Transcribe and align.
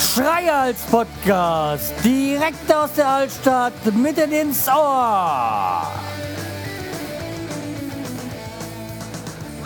Schreihals 0.00 0.80
Podcast, 0.90 1.92
direkt 2.02 2.74
aus 2.74 2.92
der 2.96 3.08
Altstadt, 3.08 3.72
mitten 3.94 4.32
ins 4.32 4.66
Ohr. 4.68 5.82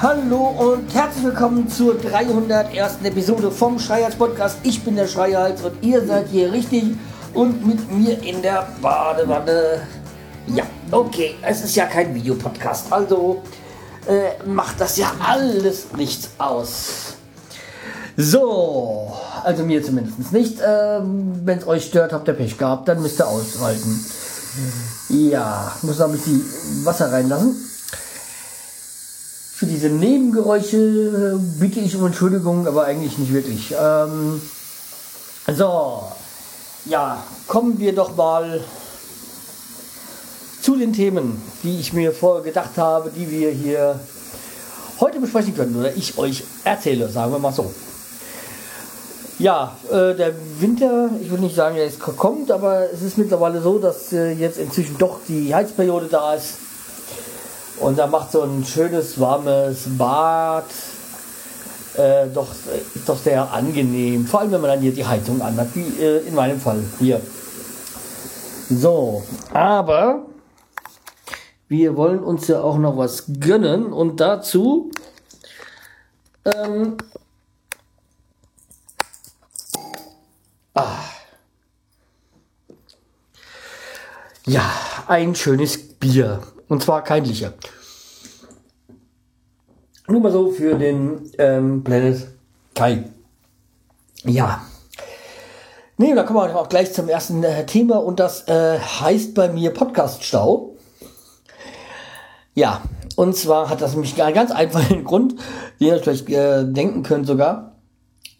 Hallo 0.02 0.36
und 0.58 0.94
herzlich 0.94 1.24
willkommen 1.24 1.68
zur 1.68 1.94
301. 1.98 2.98
Episode 3.02 3.50
vom 3.50 3.78
Schreihals 3.78 4.14
Podcast. 4.14 4.58
Ich 4.62 4.82
bin 4.84 4.96
der 4.96 5.06
Schreihals 5.06 5.62
und 5.62 5.82
ihr 5.82 6.04
seid 6.06 6.28
hier 6.28 6.52
richtig 6.52 6.96
und 7.34 7.66
mit 7.66 7.90
mir 7.90 8.22
in 8.22 8.42
der 8.42 8.68
Badewanne. 8.82 9.80
Ja, 10.54 10.64
okay, 10.90 11.34
es 11.42 11.62
ist 11.62 11.76
ja 11.76 11.86
kein 11.86 12.14
Videopodcast, 12.14 12.90
also 12.92 13.42
äh, 14.06 14.42
macht 14.46 14.80
das 14.80 14.96
ja 14.96 15.12
alles 15.20 15.92
nichts 15.96 16.30
aus. 16.38 17.14
So, 18.16 19.12
also 19.44 19.62
mir 19.62 19.84
zumindest 19.84 20.32
nicht. 20.32 20.58
Ähm, 20.66 21.40
Wenn 21.44 21.58
es 21.58 21.66
euch 21.66 21.84
stört, 21.84 22.12
habt 22.12 22.26
ihr 22.28 22.34
Pech 22.34 22.58
gehabt, 22.58 22.88
dann 22.88 23.00
müsst 23.02 23.20
ihr 23.20 23.28
aushalten. 23.28 24.04
Ja, 25.08 25.72
muss 25.82 25.98
noch 25.98 26.06
ein 26.06 26.12
bisschen 26.12 26.44
Wasser 26.84 27.12
reinlassen. 27.12 27.54
Für 29.54 29.66
diese 29.66 29.88
Nebengeräusche 29.88 30.76
äh, 30.76 31.60
bitte 31.60 31.80
ich 31.80 31.94
um 31.94 32.06
Entschuldigung, 32.06 32.66
aber 32.66 32.84
eigentlich 32.84 33.18
nicht 33.18 33.32
wirklich. 33.32 33.74
Ähm, 33.78 34.40
so, 35.54 36.02
ja, 36.86 37.22
kommen 37.46 37.78
wir 37.78 37.94
doch 37.94 38.16
mal 38.16 38.60
zu 40.68 40.76
den 40.76 40.92
Themen, 40.92 41.40
die 41.62 41.80
ich 41.80 41.94
mir 41.94 42.12
vorher 42.12 42.44
gedacht 42.44 42.76
habe, 42.76 43.08
die 43.08 43.30
wir 43.30 43.50
hier 43.50 43.98
heute 45.00 45.18
besprechen 45.18 45.56
können 45.56 45.74
oder 45.74 45.96
ich 45.96 46.18
euch 46.18 46.44
erzähle, 46.62 47.08
sagen 47.08 47.32
wir 47.32 47.38
mal 47.38 47.54
so. 47.54 47.72
Ja, 49.38 49.74
äh, 49.90 50.14
der 50.14 50.34
Winter, 50.60 51.08
ich 51.22 51.30
will 51.30 51.38
nicht 51.38 51.56
sagen, 51.56 51.76
er 51.76 51.86
ist 51.86 51.98
kommt, 51.98 52.50
aber 52.50 52.92
es 52.92 53.00
ist 53.00 53.16
mittlerweile 53.16 53.62
so, 53.62 53.78
dass 53.78 54.12
äh, 54.12 54.32
jetzt 54.32 54.58
inzwischen 54.58 54.98
doch 54.98 55.20
die 55.26 55.54
Heizperiode 55.54 56.08
da 56.10 56.34
ist. 56.34 56.58
Und 57.80 57.98
da 57.98 58.06
macht 58.06 58.32
so 58.32 58.42
ein 58.42 58.62
schönes, 58.62 59.18
warmes 59.18 59.84
Bad 59.96 60.66
äh, 61.94 62.26
doch, 62.34 62.48
doch 63.06 63.16
sehr 63.16 63.50
angenehm. 63.50 64.26
Vor 64.26 64.40
allem, 64.40 64.52
wenn 64.52 64.60
man 64.60 64.72
dann 64.72 64.80
hier 64.80 64.92
die 64.92 65.06
Heizung 65.06 65.40
anhat, 65.40 65.68
wie 65.72 65.98
äh, 65.98 66.26
in 66.26 66.34
meinem 66.34 66.60
Fall 66.60 66.84
hier. 66.98 67.22
So, 68.68 69.22
aber 69.54 70.26
wir 71.68 71.96
wollen 71.96 72.20
uns 72.20 72.48
ja 72.48 72.60
auch 72.62 72.78
noch 72.78 72.96
was 72.96 73.24
gönnen 73.40 73.92
und 73.92 74.20
dazu 74.20 74.90
ähm, 76.44 76.96
ah, 80.74 80.98
ja, 84.46 84.70
ein 85.06 85.34
schönes 85.34 85.78
Bier. 85.98 86.40
Und 86.68 86.82
zwar 86.82 87.02
kein 87.04 87.24
Licher. 87.24 87.54
Nur 90.06 90.20
mal 90.20 90.32
so 90.32 90.50
für 90.50 90.74
den 90.76 91.30
ähm, 91.38 91.84
Planet 91.84 92.28
Kai. 92.74 93.04
Ja. 94.24 94.62
Nee, 95.98 96.14
da 96.14 96.22
kommen 96.22 96.38
wir 96.38 96.56
auch 96.56 96.68
gleich 96.68 96.92
zum 96.92 97.08
ersten 97.08 97.42
äh, 97.42 97.66
Thema 97.66 97.96
und 97.96 98.20
das 98.20 98.46
äh, 98.48 98.78
heißt 98.78 99.34
bei 99.34 99.48
mir 99.48 99.72
Podcast-Stau. 99.72 100.76
Ja, 102.58 102.80
und 103.14 103.36
zwar 103.36 103.70
hat 103.70 103.82
das 103.82 103.92
nämlich 103.92 104.20
einen 104.20 104.34
ganz 104.34 104.50
einfachen 104.50 105.04
Grund, 105.04 105.36
den 105.78 105.86
ihr 105.86 105.98
vielleicht 106.00 106.28
äh, 106.28 106.64
denken 106.64 107.04
könnt 107.04 107.28
sogar. 107.28 107.76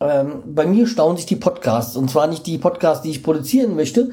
Ähm, 0.00 0.42
bei 0.44 0.66
mir 0.66 0.88
stauen 0.88 1.16
sich 1.16 1.26
die 1.26 1.36
Podcasts 1.36 1.94
und 1.94 2.10
zwar 2.10 2.26
nicht 2.26 2.44
die 2.44 2.58
Podcasts, 2.58 3.04
die 3.04 3.10
ich 3.10 3.22
produzieren 3.22 3.76
möchte, 3.76 4.10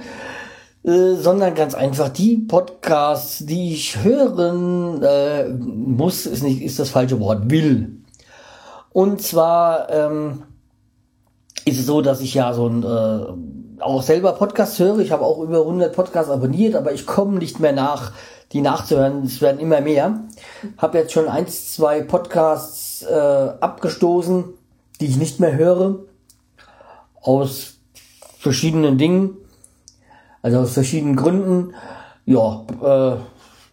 äh, 0.83 1.15
sondern 1.15 1.55
ganz 1.55 1.73
einfach 1.73 2.09
die 2.09 2.37
Podcasts, 2.37 3.47
die 3.47 3.73
ich 3.73 4.03
hören 4.03 5.01
äh, 5.01 5.49
muss, 5.49 6.27
ist 6.27 6.43
nicht 6.43 6.61
ist 6.61 6.77
das 6.77 6.91
falsche 6.91 7.19
Wort, 7.19 7.49
will. 7.49 8.03
Und 8.93 9.23
zwar 9.23 9.89
ähm, 9.89 10.43
ist 11.65 11.79
es 11.79 11.85
so, 11.87 12.01
dass 12.01 12.21
ich 12.21 12.35
ja 12.35 12.53
so 12.53 12.67
ein 12.67 12.83
äh, 12.83 13.81
auch 13.81 14.03
selber 14.03 14.33
Podcasts 14.33 14.79
höre. 14.79 14.99
Ich 14.99 15.11
habe 15.11 15.25
auch 15.25 15.39
über 15.39 15.59
100 15.59 15.93
Podcasts 15.93 16.31
abonniert, 16.31 16.75
aber 16.75 16.93
ich 16.93 17.05
komme 17.05 17.39
nicht 17.39 17.59
mehr 17.59 17.73
nach, 17.73 18.11
die 18.51 18.61
nachzuhören. 18.61 19.23
Es 19.23 19.41
werden 19.41 19.59
immer 19.59 19.81
mehr. 19.81 20.21
Habe 20.77 20.99
jetzt 20.99 21.11
schon 21.11 21.27
eins, 21.27 21.73
zwei 21.73 22.01
Podcasts 22.01 23.03
äh, 23.03 23.13
abgestoßen, 23.59 24.45
die 25.01 25.07
ich 25.07 25.17
nicht 25.17 25.39
mehr 25.39 25.55
höre 25.55 25.99
aus 27.21 27.77
verschiedenen 28.37 28.97
Dingen. 28.97 29.37
Also 30.41 30.59
aus 30.59 30.73
verschiedenen 30.73 31.15
Gründen. 31.15 31.73
Ja, 32.25 32.65
äh, 32.81 33.17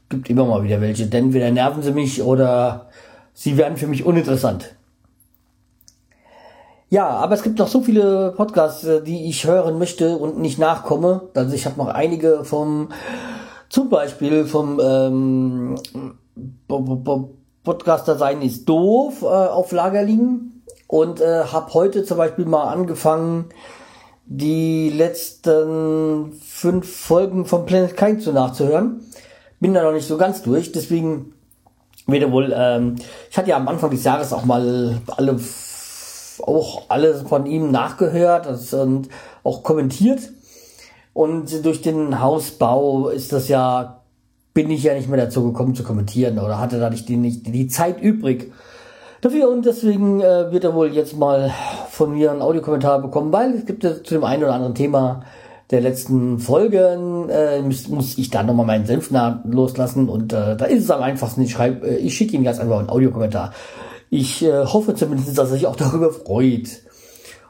gibt 0.09 0.31
immer 0.31 0.47
mal 0.47 0.63
wieder 0.63 0.81
welche. 0.81 1.07
Denn 1.07 1.27
entweder 1.27 1.51
nerven 1.51 1.83
sie 1.83 1.93
mich 1.93 2.23
oder 2.23 2.89
sie 3.35 3.59
werden 3.59 3.77
für 3.77 3.87
mich 3.87 4.05
uninteressant. 4.05 4.75
Ja, 6.93 7.09
aber 7.09 7.35
es 7.35 7.43
gibt 7.43 7.59
noch 7.59 7.69
so 7.69 7.81
viele 7.81 8.35
Podcasts, 8.37 8.85
äh, 8.85 9.03
die 9.03 9.25
ich 9.25 9.47
hören 9.47 9.79
möchte 9.79 10.19
und 10.19 10.39
nicht 10.39 10.59
nachkomme. 10.59 11.31
Also 11.33 11.55
ich 11.55 11.65
habe 11.65 11.79
noch 11.79 11.89
einige 11.89 12.45
vom, 12.45 12.91
zum 13.71 13.89
Beispiel 13.89 14.45
vom 14.45 14.79
ähm, 14.79 15.77
Podcaster 17.65 18.19
sein 18.19 18.43
ist 18.43 18.69
doof 18.69 19.23
äh, 19.23 19.25
auf 19.25 19.73
Lager 19.73 20.03
liegen 20.03 20.65
und 20.87 21.23
äh, 21.23 21.45
habe 21.45 21.73
heute 21.73 22.05
zum 22.05 22.19
Beispiel 22.19 22.45
mal 22.45 22.65
angefangen, 22.65 23.47
die 24.27 24.91
letzten 24.91 26.35
fünf 26.43 26.95
Folgen 26.95 27.47
von 27.47 27.65
Planet 27.65 27.97
Kind 27.97 28.21
zu 28.21 28.33
nachzuhören. 28.33 29.01
Bin 29.61 29.73
da 29.73 29.83
noch 29.83 29.95
nicht 29.95 30.07
so 30.07 30.19
ganz 30.19 30.43
durch, 30.43 30.73
deswegen 30.73 31.33
werde 32.07 32.31
wohl, 32.31 32.53
ähm, 32.55 32.97
ich 33.31 33.39
hatte 33.39 33.49
ja 33.49 33.57
am 33.57 33.69
Anfang 33.69 33.91
des 33.91 34.05
Jahres 34.05 34.35
auch 34.35 34.45
mal 34.45 35.01
alle, 35.17 35.39
auch 36.41 36.85
alles 36.89 37.23
von 37.23 37.47
ihm 37.47 37.71
nachgehört 37.71 38.47
und 38.73 39.09
auch 39.45 39.63
kommentiert. 39.63 40.31
Und 41.13 41.65
durch 41.65 41.83
den 41.83 42.21
Hausbau 42.21 43.09
ist 43.09 43.33
das 43.33 43.49
ja, 43.49 44.03
bin 44.55 44.71
ich 44.71 44.83
ja 44.83 44.95
nicht 44.95 45.09
mehr 45.09 45.25
dazu 45.25 45.45
gekommen 45.45 45.75
zu 45.75 45.83
kommentieren 45.83 46.39
oder 46.39 46.59
hatte 46.59 46.81
da 46.81 46.89
nicht 46.89 47.09
die, 47.09 47.17
nicht 47.17 47.47
die 47.47 47.69
Zeit 47.69 48.01
übrig 48.01 48.51
dafür 49.21 49.49
und 49.51 49.65
deswegen 49.65 50.21
äh, 50.21 50.51
wird 50.53 50.65
er 50.65 50.75
wohl 50.75 50.93
jetzt 50.93 51.17
mal 51.17 51.53
von 51.91 52.13
mir 52.13 52.31
einen 52.31 52.43
Audiokommentar 52.43 53.01
bekommen, 53.01 53.33
weil 53.33 53.55
es 53.55 53.67
gibt 53.67 53.85
ja 53.85 54.03
zu 54.03 54.15
dem 54.15 54.25
einen 54.25 54.43
oder 54.43 54.55
anderen 54.55 54.75
Thema 54.75 55.25
der 55.71 55.81
letzten 55.81 56.39
Folgen 56.39 57.31
äh, 57.31 57.63
muss, 57.63 57.89
muss 57.89 58.19
ich 58.19 58.29
da 58.29 58.43
nochmal 58.43 58.67
meinen 58.67 58.85
Senf 58.85 59.11
loslassen 59.45 60.09
und 60.09 60.33
äh, 60.33 60.57
da 60.57 60.67
ist 60.67 60.85
es 60.85 60.91
am 60.91 61.03
einfachsten. 61.03 61.43
Ich 61.43 61.53
schreibe, 61.53 61.87
äh, 61.87 61.97
ich 61.97 62.15
schicke 62.15 62.37
ihm 62.37 62.45
ganz 62.45 62.59
einfach 62.59 62.79
einen 62.79 62.91
Audiokommentar. 62.91 63.53
Ich 64.15 64.45
äh, 64.45 64.67
hoffe 64.67 64.95
zumindest, 64.95 65.39
dass 65.39 65.49
er 65.49 65.55
sich 65.55 65.67
auch 65.67 65.75
darüber 65.75 66.13
freut. 66.13 66.83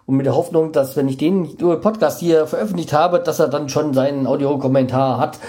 Und 0.07 0.17
mit 0.17 0.27
der 0.27 0.37
Hoffnung, 0.37 0.71
dass 0.71 0.97
wenn 0.97 1.09
ich 1.09 1.17
den 1.17 1.57
Podcast 1.57 2.21
hier 2.21 2.47
veröffentlicht 2.47 2.93
habe, 2.93 3.19
dass 3.19 3.41
er 3.41 3.49
dann 3.49 3.69
schon 3.69 3.95
seinen 3.95 4.29
Audiokommentar 4.29 5.19
hat. 5.19 5.41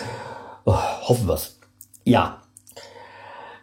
Oh, 0.66 0.74
hoffen 0.74 1.28
wir's. 1.28 1.60
Ja, 2.04 2.38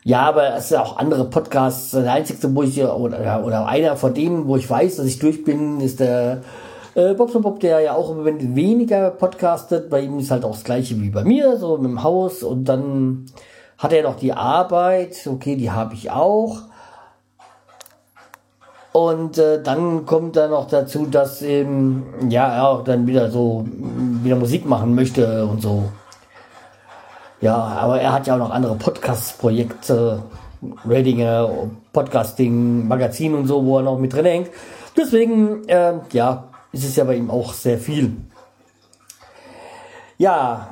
ja, 0.05 0.23
aber 0.23 0.55
es 0.55 0.69
sind 0.69 0.79
auch 0.79 0.97
andere 0.99 1.25
Podcasts. 1.25 1.91
Der 1.91 2.13
einzige, 2.13 2.55
wo 2.55 2.63
ich, 2.63 2.81
oder, 2.81 3.45
oder 3.45 3.67
einer 3.67 3.97
von 3.97 4.15
denen, 4.15 4.47
wo 4.47 4.55
ich 4.55 4.71
weiß, 4.71 4.97
dass 4.97 5.07
ich 5.07 5.19
durch 5.19 5.43
bin, 5.43 5.81
ist 5.81 5.99
der 5.99 6.43
äh, 6.95 7.15
Bob 7.15 7.33
Bob, 7.43 7.59
der 7.59 7.81
ja 7.81 7.97
auch 7.97 8.13
im 8.13 8.19
Moment 8.19 8.55
weniger 8.55 9.11
podcastet. 9.11 9.91
Bei 9.91 10.03
ihm 10.03 10.21
ist 10.21 10.31
halt 10.31 10.45
auch 10.45 10.53
das 10.53 10.63
gleiche 10.63 11.01
wie 11.01 11.11
bei 11.11 11.25
mir, 11.25 11.57
so 11.57 11.77
mit 11.79 11.91
dem 11.91 12.05
Haus. 12.05 12.45
Und 12.45 12.67
dann 12.67 13.27
hat 13.77 13.93
er 13.93 14.05
noch 14.05 14.15
die 14.15 14.35
Arbeit. 14.35 15.27
Okay, 15.27 15.57
die 15.57 15.73
habe 15.73 15.95
ich 15.95 16.13
auch. 16.13 16.70
Und 18.93 19.39
äh, 19.39 19.63
dann 19.63 20.05
kommt 20.05 20.37
dann 20.37 20.51
noch 20.51 20.67
dazu, 20.67 21.07
dass 21.07 21.43
eben, 21.43 22.29
ja, 22.29 22.49
er 22.49 22.69
auch 22.69 22.85
dann 22.85 23.07
wieder 23.07 23.31
so 23.31 23.65
wieder 24.23 24.37
Musik 24.37 24.67
machen 24.67 24.95
möchte 24.95 25.47
und 25.47 25.63
so. 25.63 25.85
Ja, 27.41 27.57
aber 27.57 28.01
er 28.01 28.13
hat 28.13 28.27
ja 28.27 28.35
auch 28.35 28.39
noch 28.39 28.51
andere 28.51 28.75
Podcast-Projekte, 28.75 30.23
Ratinger, 30.85 31.49
Podcasting, 31.93 32.87
Magazin 32.87 33.35
und 33.35 33.47
so, 33.47 33.65
wo 33.65 33.79
er 33.79 33.83
noch 33.83 33.99
mit 33.99 34.13
drin 34.13 34.27
hängt. 34.27 34.51
Deswegen, 34.97 35.67
äh, 35.69 35.95
ja, 36.13 36.45
ist 36.73 36.85
es 36.85 36.97
ja 36.97 37.05
bei 37.05 37.15
ihm 37.15 37.31
auch 37.31 37.55
sehr 37.55 37.79
viel. 37.79 38.17
Ja, 40.19 40.69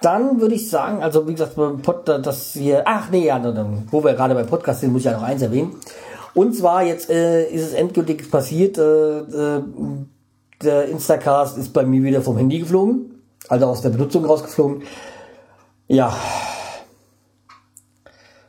dann 0.00 0.40
würde 0.40 0.56
ich 0.56 0.68
sagen, 0.68 1.02
also 1.02 1.28
wie 1.28 1.32
gesagt, 1.32 1.56
das 2.22 2.52
hier, 2.54 2.82
ach 2.86 3.10
nee, 3.10 3.26
ja, 3.26 3.40
wo 3.90 4.02
wir 4.02 4.14
gerade 4.14 4.34
bei 4.34 4.42
Podcast 4.42 4.80
sind, 4.80 4.92
muss 4.92 5.02
ich 5.02 5.06
ja 5.06 5.12
noch 5.12 5.22
eins 5.22 5.42
erwähnen. 5.42 5.76
Und 6.34 6.54
zwar 6.54 6.82
jetzt 6.84 7.10
äh, 7.10 7.48
ist 7.50 7.62
es 7.62 7.72
endgültig 7.74 8.30
passiert, 8.30 8.78
äh, 8.78 9.18
äh, 9.18 9.62
der 10.62 10.88
Instacast 10.88 11.58
ist 11.58 11.72
bei 11.72 11.84
mir 11.84 12.02
wieder 12.02 12.22
vom 12.22 12.36
Handy 12.36 12.60
geflogen, 12.60 13.22
also 13.48 13.66
aus 13.66 13.82
der 13.82 13.90
Benutzung 13.90 14.24
rausgeflogen. 14.24 14.82
Ja. 15.88 16.16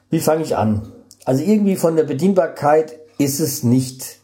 Wie 0.10 0.20
fange 0.20 0.44
ich 0.44 0.56
an? 0.56 0.92
Also 1.26 1.44
irgendwie 1.44 1.76
von 1.76 1.96
der 1.96 2.04
Bedienbarkeit 2.04 3.00
ist 3.18 3.40
es 3.40 3.64
nicht 3.64 4.20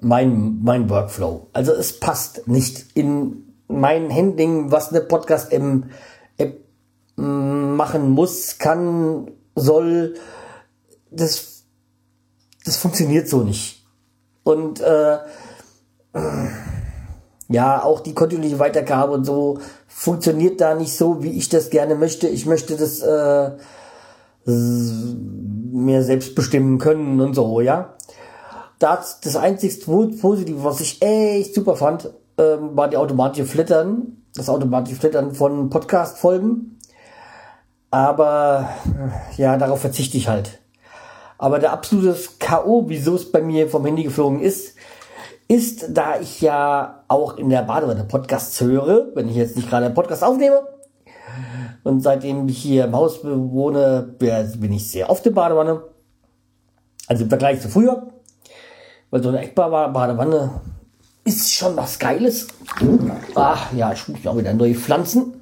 mein, 0.00 0.60
mein 0.62 0.88
Workflow. 0.88 1.48
Also 1.52 1.72
es 1.72 1.98
passt 1.98 2.46
nicht 2.46 2.86
in 2.94 3.54
mein 3.68 4.14
Handling, 4.14 4.70
was 4.70 4.90
eine 4.90 5.00
Podcast-App 5.00 5.84
machen 7.16 8.10
muss, 8.10 8.58
kann, 8.58 9.30
soll. 9.54 10.14
Das, 11.10 11.51
das 12.64 12.76
funktioniert 12.76 13.28
so 13.28 13.42
nicht. 13.42 13.84
Und 14.44 14.80
äh, 14.80 15.18
ja, 17.48 17.82
auch 17.82 18.00
die 18.00 18.14
kontinuierliche 18.14 18.58
Weitergabe 18.58 19.12
und 19.12 19.24
so 19.24 19.58
funktioniert 19.86 20.60
da 20.60 20.74
nicht 20.74 20.96
so, 20.96 21.22
wie 21.22 21.30
ich 21.30 21.48
das 21.48 21.70
gerne 21.70 21.94
möchte. 21.94 22.28
Ich 22.28 22.46
möchte 22.46 22.76
das 22.76 23.00
äh, 23.00 23.50
mir 24.44 26.02
selbst 26.02 26.34
bestimmen 26.34 26.78
können 26.78 27.20
und 27.20 27.34
so, 27.34 27.60
ja. 27.60 27.94
Das, 28.78 29.20
das 29.20 29.36
einzigste 29.36 29.86
Positive, 29.86 30.64
was 30.64 30.80
ich 30.80 31.00
echt 31.02 31.54
super 31.54 31.76
fand, 31.76 32.10
ähm, 32.36 32.76
war 32.76 32.88
die 32.88 32.96
automatische 32.96 33.46
Flittern, 33.46 34.24
das 34.34 34.48
automatische 34.48 34.96
Flittern 34.96 35.34
von 35.34 35.70
Podcast-Folgen. 35.70 36.78
Aber 37.90 38.70
ja, 39.36 39.56
darauf 39.56 39.80
verzichte 39.80 40.16
ich 40.16 40.28
halt. 40.28 40.61
Aber 41.42 41.58
der 41.58 41.72
absolute 41.72 42.16
K.O., 42.38 42.84
wieso 42.86 43.16
es 43.16 43.32
bei 43.32 43.42
mir 43.42 43.68
vom 43.68 43.84
Handy 43.84 44.04
geflogen 44.04 44.38
ist, 44.38 44.76
ist, 45.48 45.86
da 45.88 46.20
ich 46.20 46.40
ja 46.40 47.02
auch 47.08 47.36
in 47.36 47.50
der 47.50 47.62
Badewanne 47.62 48.04
Podcasts 48.04 48.60
höre, 48.60 49.08
wenn 49.16 49.28
ich 49.28 49.34
jetzt 49.34 49.56
nicht 49.56 49.68
gerade 49.68 49.86
einen 49.86 49.94
Podcast 49.96 50.22
aufnehme. 50.22 50.62
Und 51.82 52.00
seitdem 52.00 52.48
ich 52.48 52.58
hier 52.58 52.84
im 52.84 52.94
Haus 52.94 53.24
wohne, 53.24 54.14
bin 54.20 54.72
ich 54.72 54.88
sehr 54.88 55.10
oft 55.10 55.26
in 55.26 55.34
Badewanne. 55.34 55.82
Also 57.08 57.24
im 57.24 57.28
Vergleich 57.28 57.60
zu 57.60 57.68
früher. 57.68 58.12
Weil 59.10 59.24
so 59.24 59.30
eine 59.30 59.40
Eckbadewanne 59.40 60.60
ist 61.24 61.52
schon 61.52 61.76
was 61.76 61.98
Geiles. 61.98 62.46
Ach 63.34 63.72
ja, 63.72 63.92
ich 63.92 64.06
muss 64.06 64.24
auch 64.28 64.36
wieder 64.36 64.54
neue 64.54 64.76
Pflanzen. 64.76 65.41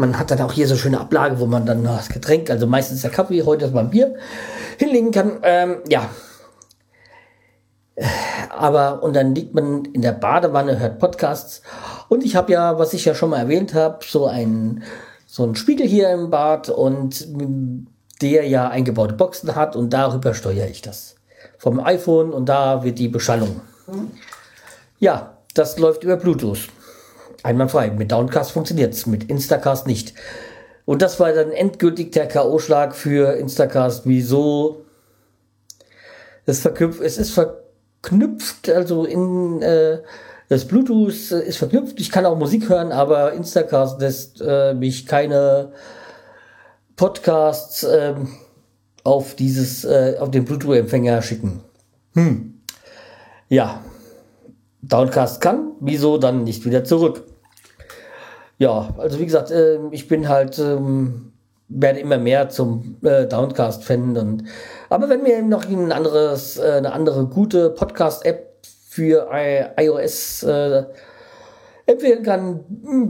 Man 0.00 0.18
hat 0.18 0.30
dann 0.30 0.40
auch 0.40 0.52
hier 0.52 0.66
so 0.66 0.76
schöne 0.76 0.98
Ablage, 0.98 1.40
wo 1.40 1.46
man 1.46 1.66
dann 1.66 1.84
das 1.84 2.08
Getränk, 2.08 2.48
also 2.48 2.66
meistens 2.66 3.02
der 3.02 3.10
Kaffee, 3.10 3.42
heute 3.42 3.66
ist 3.66 3.74
mein 3.74 3.90
Bier, 3.90 4.14
hinlegen 4.78 5.10
kann. 5.10 5.40
Ähm, 5.42 5.76
ja, 5.88 6.08
aber 8.48 9.02
und 9.02 9.14
dann 9.14 9.34
liegt 9.34 9.54
man 9.54 9.84
in 9.84 10.00
der 10.00 10.12
Badewanne, 10.12 10.78
hört 10.78 10.98
Podcasts 11.00 11.60
und 12.08 12.24
ich 12.24 12.34
habe 12.34 12.50
ja, 12.50 12.78
was 12.78 12.94
ich 12.94 13.04
ja 13.04 13.14
schon 13.14 13.28
mal 13.28 13.40
erwähnt 13.40 13.74
habe, 13.74 13.98
so 14.06 14.26
ein 14.26 14.84
so 15.26 15.44
ein 15.44 15.54
Spiegel 15.54 15.86
hier 15.86 16.08
im 16.10 16.30
Bad 16.30 16.70
und 16.70 17.28
der 18.22 18.48
ja 18.48 18.68
eingebaute 18.68 19.12
Boxen 19.12 19.54
hat 19.54 19.76
und 19.76 19.92
darüber 19.92 20.32
steuere 20.32 20.68
ich 20.68 20.80
das 20.80 21.16
vom 21.58 21.78
iPhone 21.78 22.32
und 22.32 22.48
da 22.48 22.84
wird 22.84 22.98
die 22.98 23.08
Beschallung. 23.08 23.60
Ja, 24.98 25.36
das 25.52 25.78
läuft 25.78 26.04
über 26.04 26.16
Bluetooth. 26.16 26.68
Einwandfrei. 27.42 27.90
Mit 27.90 28.12
Downcast 28.12 28.52
funktioniert's, 28.52 29.06
mit 29.06 29.24
Instacast 29.24 29.86
nicht. 29.86 30.14
Und 30.84 31.02
das 31.02 31.20
war 31.20 31.32
dann 31.32 31.52
endgültig 31.52 32.12
der 32.12 32.26
K.O.-Schlag 32.26 32.92
für 32.92 33.34
Instacast. 33.34 34.06
Wieso? 34.06 34.84
Es, 36.46 36.60
verknüpft, 36.60 37.00
es 37.00 37.18
ist 37.18 37.32
ver 37.32 37.60
verknüpft, 38.02 38.68
also 38.70 39.04
in 39.04 39.62
äh, 39.62 39.98
das 40.48 40.64
Bluetooth 40.64 41.30
ist 41.30 41.58
verknüpft. 41.58 42.00
Ich 42.00 42.10
kann 42.10 42.26
auch 42.26 42.36
Musik 42.36 42.68
hören, 42.68 42.92
aber 42.92 43.32
Instacast 43.34 44.00
lässt 44.00 44.42
äh, 44.44 44.74
mich 44.74 45.06
keine 45.06 45.72
Podcasts 46.96 47.84
äh, 47.84 48.14
auf 49.04 49.34
dieses 49.36 49.84
äh, 49.84 50.16
auf 50.18 50.30
den 50.30 50.44
Bluetooth-Empfänger 50.44 51.22
schicken. 51.22 51.60
Hm. 52.14 52.60
Ja, 53.48 53.82
Downcast 54.82 55.40
kann, 55.40 55.72
wieso 55.80 56.18
dann 56.18 56.44
nicht 56.44 56.64
wieder 56.64 56.84
zurück? 56.84 57.22
Ja, 58.60 58.94
also 58.98 59.18
wie 59.18 59.24
gesagt, 59.24 59.50
äh, 59.50 59.78
ich 59.90 60.06
bin 60.06 60.28
halt 60.28 60.58
ähm, 60.58 61.32
werde 61.70 61.98
immer 61.98 62.18
mehr 62.18 62.50
zum 62.50 62.98
äh, 63.02 63.26
Downcast-Fan 63.26 64.18
und 64.18 64.44
aber 64.90 65.08
wenn 65.08 65.22
mir 65.22 65.40
noch 65.40 65.66
ein 65.66 65.92
anderes, 65.92 66.58
äh, 66.58 66.72
eine 66.72 66.92
andere 66.92 67.24
gute 67.24 67.70
Podcast-App 67.70 68.58
für 68.86 69.30
iOS 69.78 70.42
äh, 70.42 70.84
empfehlen 71.86 72.22
kann, 72.22 72.60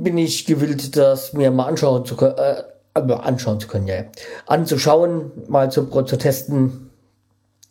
bin 0.05 0.19
ich 0.19 0.47
gewillt, 0.47 0.97
das 0.97 1.33
mir 1.33 1.51
mal 1.51 1.67
anschauen 1.67 2.05
zu 2.05 2.15
können, 2.15 2.37
äh, 2.39 2.63
anschauen 2.95 3.59
zu 3.59 3.67
können, 3.67 3.89
ja, 3.89 4.05
anzuschauen, 4.47 5.33
mal 5.49 5.69
zu, 5.73 5.87
zu 5.87 6.17
testen. 6.17 6.91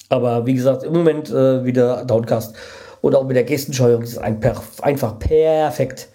Aber 0.10 0.46
wie 0.46 0.56
gesagt, 0.56 0.84
im 0.84 0.92
Moment 0.92 1.30
äh, 1.30 1.64
wieder 1.64 2.04
Downcast 2.04 2.58
oder 3.02 3.20
auch 3.20 3.26
mit 3.26 3.38
der 3.38 3.46
Gestensteuerung 3.46 4.04
ist 4.04 4.18
ein 4.18 4.42
per 4.42 4.62
einfach 4.82 5.18
perfekt. 5.18 6.10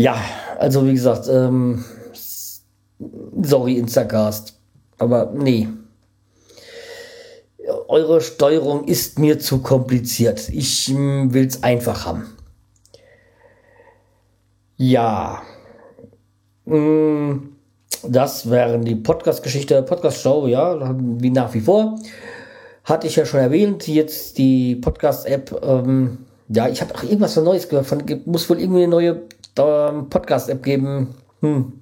Ja, 0.00 0.16
also 0.58 0.86
wie 0.86 0.94
gesagt, 0.94 1.28
ähm, 1.28 1.84
sorry 3.42 3.76
Instacast, 3.76 4.58
aber 4.96 5.30
nee, 5.34 5.68
eure 7.86 8.22
Steuerung 8.22 8.84
ist 8.84 9.18
mir 9.18 9.38
zu 9.38 9.58
kompliziert. 9.58 10.48
Ich 10.48 10.86
hm, 10.86 11.34
will 11.34 11.46
es 11.46 11.62
einfach 11.62 12.06
haben. 12.06 12.24
Ja. 14.78 15.42
Hm, 16.64 17.56
das 18.02 18.48
wären 18.48 18.86
die 18.86 18.94
Podcast-Geschichte, 18.94 19.82
Podcast-Show, 19.82 20.46
ja, 20.46 20.96
wie 20.98 21.28
nach 21.28 21.52
wie 21.52 21.60
vor. 21.60 21.98
Hatte 22.84 23.06
ich 23.06 23.16
ja 23.16 23.26
schon 23.26 23.40
erwähnt, 23.40 23.86
jetzt 23.86 24.38
die 24.38 24.76
Podcast-App. 24.76 25.60
Ähm, 25.62 26.24
ja, 26.48 26.68
ich 26.68 26.80
habe 26.80 26.94
auch 26.94 27.02
irgendwas 27.02 27.34
von 27.34 27.44
Neues 27.44 27.68
gehört. 27.68 27.86
Von, 27.86 28.02
muss 28.24 28.48
wohl 28.48 28.60
irgendwie 28.60 28.84
eine 28.84 28.88
neue 28.88 29.10
ähm, 29.10 29.39
Podcast-App 29.54 30.62
geben. 30.62 31.14
Hm. 31.40 31.80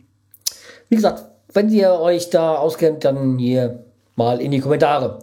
Wie 0.88 0.96
gesagt, 0.96 1.24
wenn 1.52 1.70
ihr 1.70 1.92
euch 1.92 2.30
da 2.30 2.56
auskennt, 2.56 3.04
dann 3.04 3.38
hier 3.38 3.84
mal 4.16 4.40
in 4.40 4.50
die 4.50 4.60
Kommentare. 4.60 5.18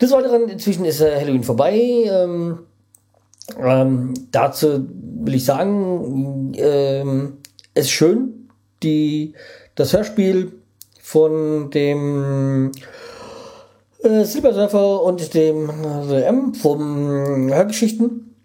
Des 0.00 0.12
Weiteren, 0.12 0.48
inzwischen 0.48 0.84
ist 0.84 1.00
äh, 1.00 1.20
Halloween 1.20 1.42
vorbei. 1.42 1.74
Ähm, 1.74 2.60
ähm, 3.60 4.14
dazu 4.30 4.86
will 5.24 5.34
ich 5.34 5.44
sagen, 5.44 6.52
ähm, 6.56 7.38
es 7.74 7.86
ist 7.86 7.90
schön, 7.90 8.48
die, 8.82 9.34
das 9.74 9.92
Hörspiel 9.92 10.52
von 11.00 11.70
dem 11.70 12.72
äh, 14.02 14.24
Silbersurfer 14.24 15.02
und 15.02 15.34
dem 15.34 15.70
äh, 16.10 16.22
M 16.22 16.54
vom 16.54 17.48
Hörgeschichten 17.52 18.36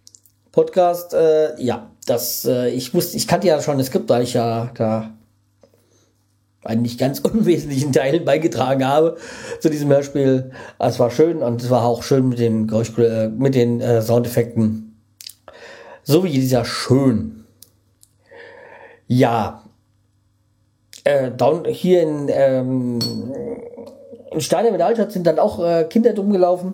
Podcast. 0.51 1.13
Äh, 1.13 1.61
ja, 1.61 1.91
das, 2.05 2.45
äh, 2.45 2.69
ich 2.69 2.93
wusste, 2.93 3.17
ich 3.17 3.27
kannte 3.27 3.47
ja 3.47 3.61
schon 3.61 3.77
das 3.77 3.87
Skript, 3.87 4.09
weil 4.09 4.23
ich 4.23 4.33
ja 4.33 4.71
da 4.75 5.11
einen 6.63 6.81
nicht 6.81 6.99
ganz 6.99 7.19
unwesentlichen 7.21 7.93
Teil 7.93 8.19
beigetragen 8.19 8.87
habe 8.87 9.17
zu 9.59 9.69
diesem 9.69 9.89
Hörspiel. 9.89 10.51
Es 10.79 10.99
war 10.99 11.11
schön 11.11 11.43
und 11.43 11.61
es 11.61 11.69
war 11.69 11.83
auch 11.83 12.03
schön 12.03 12.29
mit 12.29 12.39
den, 12.39 12.69
äh, 12.69 13.29
mit 13.29 13.55
den 13.55 13.81
äh, 13.81 14.01
Soundeffekten. 14.01 15.01
So 16.03 16.23
wie 16.23 16.31
dieser 16.31 16.65
schön. 16.65 17.45
Ja. 19.07 19.63
Äh, 21.05 21.31
down, 21.31 21.65
hier 21.65 22.01
in, 22.01 22.29
ähm, 22.29 22.99
in 24.31 24.41
Steiner 24.41 24.71
mit 24.71 24.81
Altstadt 24.81 25.11
sind 25.11 25.27
dann 25.27 25.39
auch 25.39 25.63
äh, 25.63 25.85
Kinder 25.85 26.13
drum 26.13 26.31
gelaufen. 26.31 26.73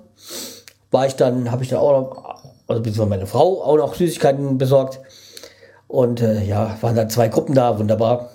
War 0.91 1.05
ich 1.05 1.15
dann, 1.15 1.51
habe 1.51 1.63
ich 1.63 1.69
dann 1.69 1.79
auch 1.79 1.91
noch, 1.91 2.38
also 2.69 2.81
beziehungsweise 2.81 3.09
meine 3.09 3.27
Frau 3.27 3.61
auch 3.63 3.77
noch 3.77 3.95
Süßigkeiten 3.95 4.57
besorgt. 4.57 4.99
Und 5.87 6.21
äh, 6.21 6.43
ja, 6.43 6.77
waren 6.81 6.95
dann 6.95 7.09
zwei 7.09 7.27
Gruppen 7.27 7.55
da, 7.55 7.79
wunderbar 7.79 8.29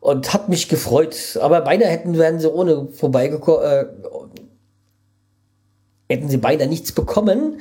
und 0.00 0.32
hat 0.32 0.48
mich 0.48 0.68
gefreut. 0.68 1.38
Aber 1.40 1.60
beinahe 1.60 1.88
hätten 1.88 2.18
wären 2.18 2.40
sie 2.40 2.52
ohne 2.52 2.88
vorbeigekommen. 2.88 3.64
Äh, 3.64 3.84
hätten 6.08 6.28
sie 6.28 6.38
beinahe 6.38 6.66
nichts 6.66 6.90
bekommen, 6.90 7.60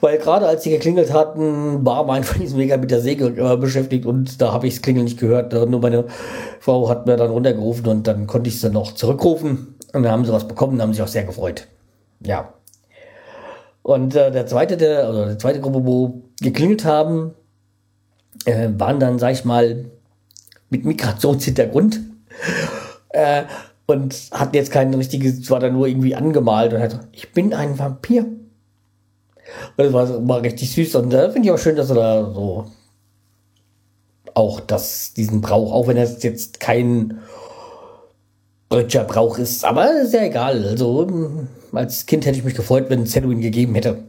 weil 0.00 0.16
gerade 0.18 0.46
als 0.46 0.62
sie 0.62 0.70
geklingelt 0.70 1.12
hatten, 1.12 1.84
war 1.84 2.04
mein 2.04 2.24
Mega 2.54 2.76
mit 2.76 2.92
der 2.92 3.00
Säge 3.00 3.26
äh, 3.26 3.56
beschäftigt 3.56 4.06
und 4.06 4.40
da 4.40 4.52
habe 4.52 4.68
ich 4.68 4.74
das 4.74 4.82
Klingeln 4.82 5.06
nicht 5.06 5.18
gehört. 5.18 5.52
Nur 5.52 5.80
meine 5.80 6.04
Frau 6.60 6.88
hat 6.88 7.06
mir 7.06 7.16
dann 7.16 7.32
runtergerufen 7.32 7.88
und 7.88 8.06
dann 8.06 8.28
konnte 8.28 8.48
ich 8.48 8.60
sie 8.60 8.70
noch 8.70 8.92
zurückrufen 8.92 9.74
und 9.92 10.04
dann 10.04 10.12
haben 10.12 10.24
sie 10.24 10.32
was 10.32 10.46
bekommen, 10.46 10.80
haben 10.80 10.92
sich 10.92 11.02
auch 11.02 11.08
sehr 11.08 11.24
gefreut. 11.24 11.66
Ja. 12.24 12.54
Und 13.82 14.14
äh, 14.14 14.30
der 14.30 14.46
zweite, 14.46 14.76
der, 14.76 15.06
also 15.06 15.26
die 15.26 15.38
zweite 15.38 15.60
Gruppe, 15.60 15.84
wo 15.84 16.22
geklingelt 16.40 16.84
haben, 16.84 17.34
äh, 18.44 18.68
waren 18.76 19.00
dann, 19.00 19.18
sag 19.18 19.32
ich 19.32 19.44
mal, 19.44 19.86
mit 20.70 20.84
Migrationshintergrund. 20.84 22.00
Äh, 23.14 23.42
und 23.84 24.14
hat 24.30 24.54
jetzt 24.54 24.70
kein 24.70 24.94
richtiges, 24.94 25.50
war 25.50 25.60
da 25.60 25.68
nur 25.68 25.86
irgendwie 25.86 26.14
angemalt 26.14 26.72
und 26.72 26.80
hat 26.80 26.98
ich 27.12 27.30
bin 27.34 27.52
ein 27.52 27.78
Vampir. 27.78 28.24
Und 28.24 28.40
das 29.76 29.92
war, 29.92 30.26
war 30.26 30.40
richtig 30.40 30.72
süß 30.72 30.94
und 30.94 31.12
äh, 31.12 31.30
finde 31.30 31.48
ich 31.48 31.52
auch 31.52 31.58
schön, 31.58 31.76
dass 31.76 31.90
er 31.90 31.96
da 31.96 32.32
so 32.32 32.70
auch 34.34 34.60
das, 34.60 35.12
diesen 35.12 35.42
Brauch, 35.42 35.72
auch 35.72 35.88
wenn 35.88 35.98
es 35.98 36.22
jetzt 36.22 36.58
kein 36.58 37.20
deutscher 38.70 39.04
Brauch 39.04 39.38
ist. 39.38 39.64
Aber 39.64 39.92
ist 40.00 40.14
ja 40.14 40.22
egal. 40.22 40.66
Also 40.66 41.06
als 41.72 42.06
Kind 42.06 42.26
hätte 42.26 42.38
ich 42.38 42.44
mich 42.44 42.54
gefreut, 42.54 42.86
wenn 42.88 43.02
es 43.02 43.16
Halloween 43.16 43.40
gegeben 43.40 43.74
hätte. 43.74 44.04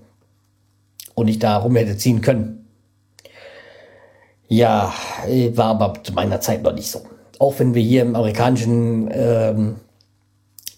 Und 1.15 1.27
ich 1.27 1.39
da 1.39 1.57
rum 1.57 1.75
hätte 1.75 1.97
ziehen 1.97 2.21
können. 2.21 2.67
Ja, 4.47 4.93
war 5.55 5.65
aber 5.65 5.93
zu 6.03 6.13
meiner 6.13 6.41
Zeit 6.41 6.63
noch 6.63 6.73
nicht 6.73 6.89
so. 6.89 7.01
Auch 7.39 7.59
wenn 7.59 7.73
wir 7.73 7.81
hier 7.81 8.03
im 8.03 8.15
amerikanischen 8.15 9.09
ähm, 9.11 9.75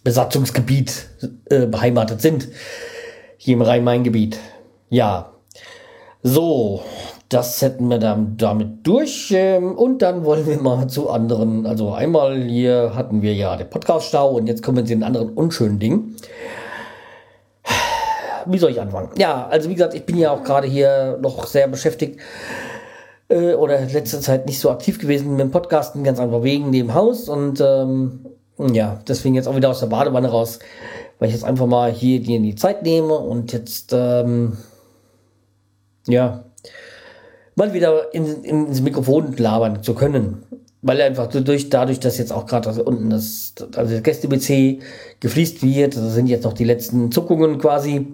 Besatzungsgebiet 0.05 1.09
äh, 1.49 1.65
beheimatet 1.65 2.21
sind. 2.21 2.47
Hier 3.37 3.55
im 3.55 3.61
Rhein-Main-Gebiet. 3.61 4.39
Ja. 4.89 5.31
So, 6.21 6.83
das 7.29 7.61
hätten 7.61 7.87
wir 7.89 7.97
dann 7.97 8.37
damit 8.37 8.85
durch. 8.87 9.31
Ähm, 9.35 9.75
und 9.75 10.01
dann 10.01 10.23
wollen 10.23 10.47
wir 10.47 10.61
mal 10.61 10.87
zu 10.87 11.09
anderen. 11.09 11.65
Also 11.65 11.91
einmal 11.91 12.43
hier 12.43 12.93
hatten 12.95 13.21
wir 13.21 13.33
ja 13.33 13.57
den 13.57 13.69
Podcast-Stau 13.69 14.29
und 14.35 14.47
jetzt 14.47 14.63
kommen 14.63 14.77
wir 14.77 14.85
zu 14.85 14.93
den 14.93 15.03
anderen 15.03 15.29
unschönen 15.29 15.79
Dingen. 15.79 16.15
Wie 18.47 18.57
soll 18.57 18.71
ich 18.71 18.81
anfangen? 18.81 19.09
Ja, 19.17 19.47
also 19.47 19.69
wie 19.69 19.73
gesagt, 19.73 19.93
ich 19.93 20.05
bin 20.05 20.17
ja 20.17 20.31
auch 20.31 20.43
gerade 20.43 20.67
hier 20.67 21.17
noch 21.21 21.47
sehr 21.47 21.67
beschäftigt 21.67 22.19
äh, 23.29 23.53
oder 23.53 23.79
letzte 23.81 24.19
Zeit 24.19 24.45
nicht 24.45 24.59
so 24.59 24.69
aktiv 24.69 24.99
gewesen 24.99 25.31
mit 25.31 25.39
dem 25.39 25.51
Podcasten, 25.51 26.03
ganz 26.03 26.19
einfach 26.19 26.43
wegen 26.43 26.71
dem 26.71 26.93
Haus 26.93 27.29
und 27.29 27.61
ähm, 27.61 28.25
ja, 28.57 28.99
deswegen 29.07 29.35
jetzt 29.35 29.47
auch 29.47 29.55
wieder 29.55 29.69
aus 29.69 29.79
der 29.79 29.87
Badewanne 29.87 30.29
raus, 30.29 30.59
weil 31.19 31.29
ich 31.29 31.35
jetzt 31.35 31.43
einfach 31.43 31.65
mal 31.65 31.91
hier 31.91 32.21
die, 32.21 32.39
die 32.39 32.55
Zeit 32.55 32.83
nehme 32.83 33.15
und 33.15 33.51
jetzt 33.51 33.91
ähm, 33.93 34.57
ja 36.07 36.43
mal 37.55 37.73
wieder 37.73 38.13
in, 38.13 38.43
in, 38.43 38.67
ins 38.67 38.81
Mikrofon 38.81 39.35
labern 39.37 39.81
zu 39.83 39.93
können. 39.93 40.43
Weil 40.81 41.01
einfach 41.01 41.27
durch, 41.27 41.69
dadurch, 41.69 41.99
dass 41.99 42.19
jetzt 42.19 42.31
auch 42.31 42.45
gerade 42.45 42.83
unten 42.83 43.09
das, 43.09 43.55
also 43.75 43.91
das 43.91 44.03
Gäste-BC 44.03 44.81
gefliest 45.19 45.63
wird, 45.63 45.95
das 45.95 46.13
sind 46.13 46.27
jetzt 46.27 46.43
noch 46.43 46.53
die 46.53 46.63
letzten 46.63 47.11
Zuckungen 47.11 47.57
quasi. 47.57 48.05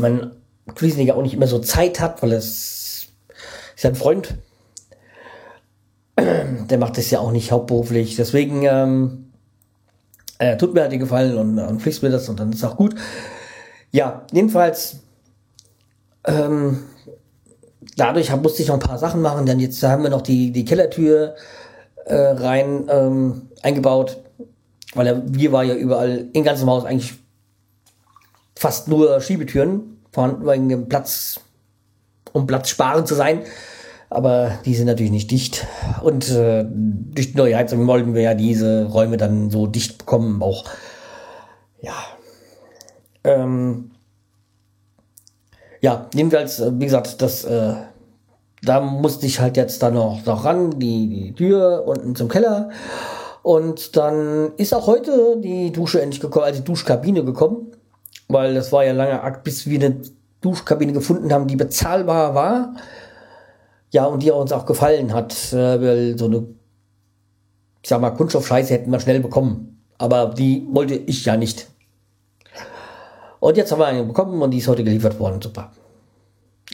Man 0.00 0.32
Fliesenleger 0.74 1.16
auch 1.16 1.22
nicht 1.22 1.38
mehr 1.38 1.48
so 1.48 1.58
Zeit 1.58 2.00
hat, 2.00 2.22
weil 2.22 2.32
es 2.32 3.08
ist 3.74 3.84
ja 3.84 3.90
ein 3.90 3.96
Freund. 3.96 4.34
Der 6.18 6.78
macht 6.78 6.98
das 6.98 7.10
ja 7.10 7.20
auch 7.20 7.30
nicht 7.30 7.52
hauptberuflich. 7.52 8.16
Deswegen 8.16 8.64
ähm, 8.64 9.32
äh, 10.38 10.56
tut 10.56 10.74
mir 10.74 10.82
halt 10.82 10.92
den 10.92 11.00
Gefallen 11.00 11.36
und, 11.36 11.58
und 11.58 11.80
fließt 11.80 12.02
mir 12.02 12.10
das 12.10 12.28
und 12.28 12.40
dann 12.40 12.52
ist 12.52 12.64
auch 12.64 12.76
gut. 12.76 12.94
Ja, 13.92 14.26
jedenfalls 14.32 15.00
ähm, 16.24 16.84
dadurch 17.96 18.30
hab, 18.30 18.42
musste 18.42 18.62
ich 18.62 18.68
noch 18.68 18.76
ein 18.76 18.80
paar 18.80 18.98
Sachen 18.98 19.22
machen. 19.22 19.46
Dann 19.46 19.60
jetzt 19.60 19.82
haben 19.82 20.02
wir 20.02 20.10
noch 20.10 20.22
die, 20.22 20.50
die 20.50 20.64
Kellertür 20.64 21.36
äh, 22.04 22.14
rein 22.14 22.86
ähm, 22.88 23.42
eingebaut, 23.62 24.18
weil 24.94 25.04
der 25.04 25.14
Bier 25.14 25.52
war 25.52 25.64
ja 25.64 25.74
überall 25.74 26.26
im 26.32 26.44
ganzen 26.44 26.68
Haus 26.68 26.84
eigentlich 26.84 27.14
fast 28.56 28.88
nur 28.88 29.20
Schiebetüren 29.20 29.98
vorhanden, 30.10 30.46
wegen 30.46 30.68
dem 30.68 30.88
Platz, 30.88 31.40
um 32.32 32.46
Platz 32.46 32.70
sparen 32.70 33.06
zu 33.06 33.14
sein. 33.14 33.42
Aber 34.08 34.52
die 34.64 34.74
sind 34.74 34.86
natürlich 34.86 35.12
nicht 35.12 35.30
dicht. 35.30 35.66
Und 36.02 36.30
äh, 36.30 36.64
durch 36.68 37.32
die 37.32 37.36
neue 37.36 37.56
Heizung 37.56 37.86
wollten 37.86 38.14
wir 38.14 38.22
ja 38.22 38.34
diese 38.34 38.86
Räume 38.86 39.16
dann 39.16 39.50
so 39.50 39.66
dicht 39.66 39.98
bekommen. 39.98 40.42
Auch, 40.42 40.64
ja. 41.80 41.92
Ähm, 43.24 43.90
ja, 45.80 46.08
jedenfalls, 46.14 46.60
äh, 46.60 46.72
wie 46.74 46.84
gesagt, 46.84 47.20
das, 47.20 47.44
äh, 47.44 47.74
da 48.62 48.80
musste 48.80 49.26
ich 49.26 49.40
halt 49.40 49.56
jetzt 49.56 49.82
dann 49.82 49.94
noch, 49.94 50.24
noch 50.24 50.44
ran, 50.44 50.78
die, 50.78 51.08
die 51.08 51.34
Tür 51.34 51.84
unten 51.86 52.14
zum 52.14 52.28
Keller. 52.28 52.70
Und 53.42 53.96
dann 53.96 54.52
ist 54.56 54.72
auch 54.72 54.86
heute 54.86 55.40
die 55.40 55.72
Dusche 55.72 56.00
endlich 56.00 56.20
gekommen, 56.20 56.46
also 56.46 56.60
die 56.60 56.64
Duschkabine 56.64 57.24
gekommen. 57.24 57.75
Weil 58.28 58.54
das 58.54 58.72
war 58.72 58.84
ja 58.84 58.92
lange 58.92 59.22
Akt, 59.22 59.44
bis 59.44 59.66
wir 59.66 59.80
eine 59.80 60.00
Duschkabine 60.40 60.92
gefunden 60.92 61.32
haben, 61.32 61.46
die 61.46 61.56
bezahlbar 61.56 62.34
war. 62.34 62.74
Ja, 63.90 64.04
und 64.06 64.22
die 64.22 64.30
uns 64.30 64.52
auch 64.52 64.66
gefallen 64.66 65.14
hat, 65.14 65.52
äh, 65.52 65.80
weil 65.80 66.18
so 66.18 66.26
eine, 66.26 66.46
ich 67.82 67.88
sag 67.88 68.00
mal, 68.00 68.10
Kunststoffscheiße 68.10 68.74
hätten 68.74 68.90
wir 68.90 69.00
schnell 69.00 69.20
bekommen. 69.20 69.80
Aber 69.98 70.34
die 70.34 70.66
wollte 70.70 70.94
ich 70.94 71.24
ja 71.24 71.36
nicht. 71.36 71.68
Und 73.40 73.56
jetzt 73.56 73.70
haben 73.70 73.78
wir 73.78 73.86
eine 73.86 74.04
bekommen 74.04 74.42
und 74.42 74.50
die 74.50 74.58
ist 74.58 74.68
heute 74.68 74.84
geliefert 74.84 75.18
worden. 75.20 75.40
Super. 75.40 75.70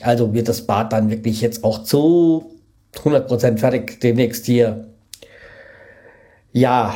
Also 0.00 0.32
wird 0.32 0.48
das 0.48 0.66
Bad 0.66 0.92
dann 0.92 1.10
wirklich 1.10 1.40
jetzt 1.40 1.64
auch 1.64 1.82
zu 1.84 2.52
100% 2.94 3.58
fertig 3.58 4.00
demnächst 4.00 4.46
hier. 4.46 4.88
Ja, 6.52 6.94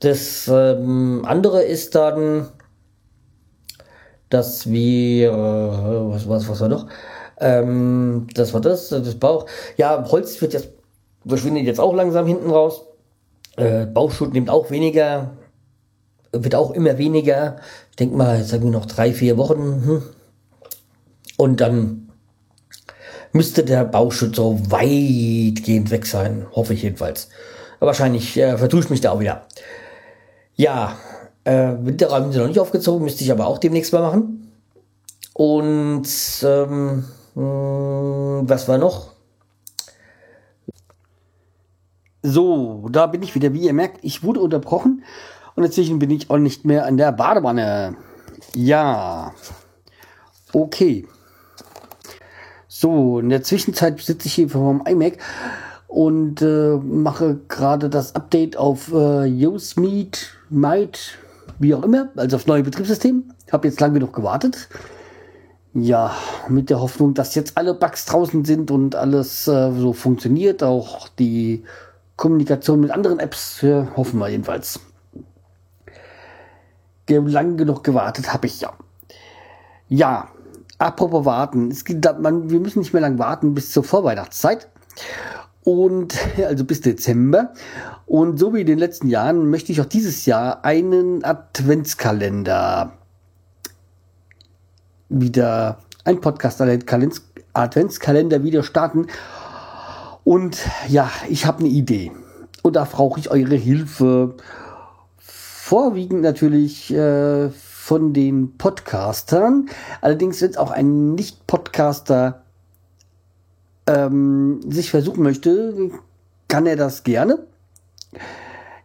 das 0.00 0.48
ähm, 0.52 1.24
andere 1.26 1.62
ist 1.62 1.94
dann, 1.94 2.48
dass 4.32 4.70
wir, 4.70 5.30
äh, 5.30 5.34
was, 5.34 6.28
was, 6.28 6.48
was 6.48 6.60
war 6.60 6.68
noch? 6.68 6.86
Ähm, 7.38 8.26
das 8.34 8.54
war 8.54 8.60
das, 8.60 8.88
das 8.88 9.14
Bauch. 9.16 9.46
Ja, 9.76 10.04
Holz 10.10 10.40
wird 10.40 10.54
jetzt, 10.54 10.68
verschwindet 11.26 11.64
jetzt 11.64 11.80
auch 11.80 11.94
langsam 11.94 12.26
hinten 12.26 12.50
raus. 12.50 12.82
Äh, 13.56 13.86
Bauschutt 13.86 14.32
nimmt 14.32 14.48
auch 14.48 14.70
weniger, 14.70 15.32
wird 16.32 16.54
auch 16.54 16.70
immer 16.70 16.96
weniger. 16.98 17.56
Ich 17.90 17.96
denke 17.96 18.16
mal, 18.16 18.38
jetzt 18.38 18.48
sagen 18.48 18.64
wir 18.64 18.70
noch 18.70 18.86
drei, 18.86 19.12
vier 19.12 19.36
Wochen. 19.36 19.82
Hm. 19.84 20.02
Und 21.36 21.60
dann 21.60 22.10
müsste 23.32 23.64
der 23.64 23.84
Bauschutz 23.84 24.36
so 24.36 24.58
weitgehend 24.70 25.90
weg 25.90 26.06
sein. 26.06 26.46
Hoffe 26.52 26.74
ich 26.74 26.82
jedenfalls. 26.82 27.28
Wahrscheinlich 27.80 28.36
äh, 28.38 28.56
vertue 28.56 28.80
ich 28.80 28.90
mich 28.90 29.00
da 29.00 29.10
auch 29.10 29.20
wieder. 29.20 29.46
Ja, 30.54 30.96
äh, 31.44 31.74
Winterräume 31.80 32.32
sind 32.32 32.42
noch 32.42 32.48
nicht 32.48 32.60
aufgezogen, 32.60 33.04
müsste 33.04 33.24
ich 33.24 33.32
aber 33.32 33.46
auch 33.46 33.58
demnächst 33.58 33.92
mal 33.92 34.02
machen. 34.02 34.52
Und 35.34 36.08
ähm, 36.44 37.04
hm, 37.34 38.42
was 38.48 38.68
war 38.68 38.78
noch? 38.78 39.12
So, 42.22 42.88
da 42.90 43.06
bin 43.06 43.22
ich 43.22 43.34
wieder. 43.34 43.52
Wie 43.52 43.62
ihr 43.62 43.72
merkt, 43.72 43.98
ich 44.02 44.22
wurde 44.22 44.40
unterbrochen 44.40 45.02
und 45.56 45.64
inzwischen 45.64 45.98
bin 45.98 46.10
ich 46.10 46.30
auch 46.30 46.38
nicht 46.38 46.64
mehr 46.64 46.86
an 46.86 46.96
der 46.96 47.12
Badewanne. 47.12 47.96
Ja. 48.54 49.34
Okay. 50.52 51.06
So, 52.68 53.18
in 53.18 53.28
der 53.28 53.42
Zwischenzeit 53.42 54.00
sitze 54.00 54.28
ich 54.28 54.34
hier 54.34 54.48
vor 54.48 54.72
meinem 54.72 54.86
iMac 54.86 55.18
und 55.88 56.42
äh, 56.42 56.76
mache 56.76 57.40
gerade 57.48 57.90
das 57.90 58.14
Update 58.14 58.56
auf 58.56 58.92
äh, 58.92 59.24
Yosemite, 59.24 60.20
Might, 60.48 61.18
wie 61.62 61.74
auch 61.74 61.82
immer, 61.82 62.10
also 62.16 62.36
aufs 62.36 62.46
neue 62.46 62.62
Betriebssystem. 62.62 63.32
Habe 63.50 63.68
jetzt 63.68 63.80
lange 63.80 63.94
genug 63.94 64.12
gewartet. 64.12 64.68
Ja, 65.74 66.14
mit 66.48 66.68
der 66.68 66.80
Hoffnung, 66.80 67.14
dass 67.14 67.34
jetzt 67.34 67.56
alle 67.56 67.72
Bugs 67.72 68.04
draußen 68.04 68.44
sind 68.44 68.70
und 68.70 68.94
alles 68.94 69.48
äh, 69.48 69.72
so 69.72 69.92
funktioniert. 69.94 70.62
Auch 70.62 71.08
die 71.08 71.64
Kommunikation 72.16 72.80
mit 72.80 72.90
anderen 72.90 73.18
Apps, 73.20 73.62
äh, 73.62 73.86
hoffen 73.96 74.18
wir 74.18 74.28
jedenfalls 74.28 74.80
lang 77.20 77.56
genug 77.56 77.84
gewartet 77.84 78.32
habe 78.32 78.46
ich 78.46 78.60
ja. 78.60 78.72
Ja, 79.88 80.28
apropos 80.78 81.24
warten. 81.24 81.70
Es 81.70 81.84
gibt, 81.84 82.04
man, 82.20 82.50
wir 82.50 82.60
müssen 82.60 82.78
nicht 82.78 82.92
mehr 82.92 83.02
lang 83.02 83.18
warten 83.18 83.54
bis 83.54 83.72
zur 83.72 83.84
Vorweihnachtszeit. 83.84 84.68
Und 85.64 86.16
also 86.46 86.64
bis 86.64 86.80
Dezember. 86.80 87.52
Und 88.06 88.38
so 88.38 88.54
wie 88.54 88.62
in 88.62 88.66
den 88.66 88.78
letzten 88.78 89.08
Jahren 89.08 89.50
möchte 89.50 89.70
ich 89.72 89.80
auch 89.80 89.86
dieses 89.86 90.26
Jahr 90.26 90.64
einen 90.64 91.24
Adventskalender 91.24 92.92
wieder, 95.08 95.78
ein 96.04 96.20
Podcast-Adventskalender 96.20 98.44
wieder 98.44 98.62
starten. 98.62 99.08
Und 100.24 100.58
ja, 100.88 101.10
ich 101.28 101.46
habe 101.46 101.60
eine 101.60 101.68
Idee. 101.68 102.12
Und 102.62 102.76
da 102.76 102.84
brauche 102.84 103.18
ich 103.18 103.30
eure 103.30 103.56
Hilfe 103.56 104.34
vorwiegend 105.18 106.22
natürlich 106.22 106.92
äh, 106.92 107.50
von 107.50 108.12
den 108.12 108.56
Podcastern. 108.56 109.68
Allerdings, 110.00 110.40
wenn 110.40 110.56
auch 110.56 110.70
ein 110.70 111.14
Nicht-Podcaster 111.14 112.41
ähm, 113.86 114.60
sich 114.68 114.90
versuchen 114.90 115.22
möchte, 115.22 115.90
kann 116.48 116.66
er 116.66 116.76
das 116.76 117.02
gerne. 117.02 117.46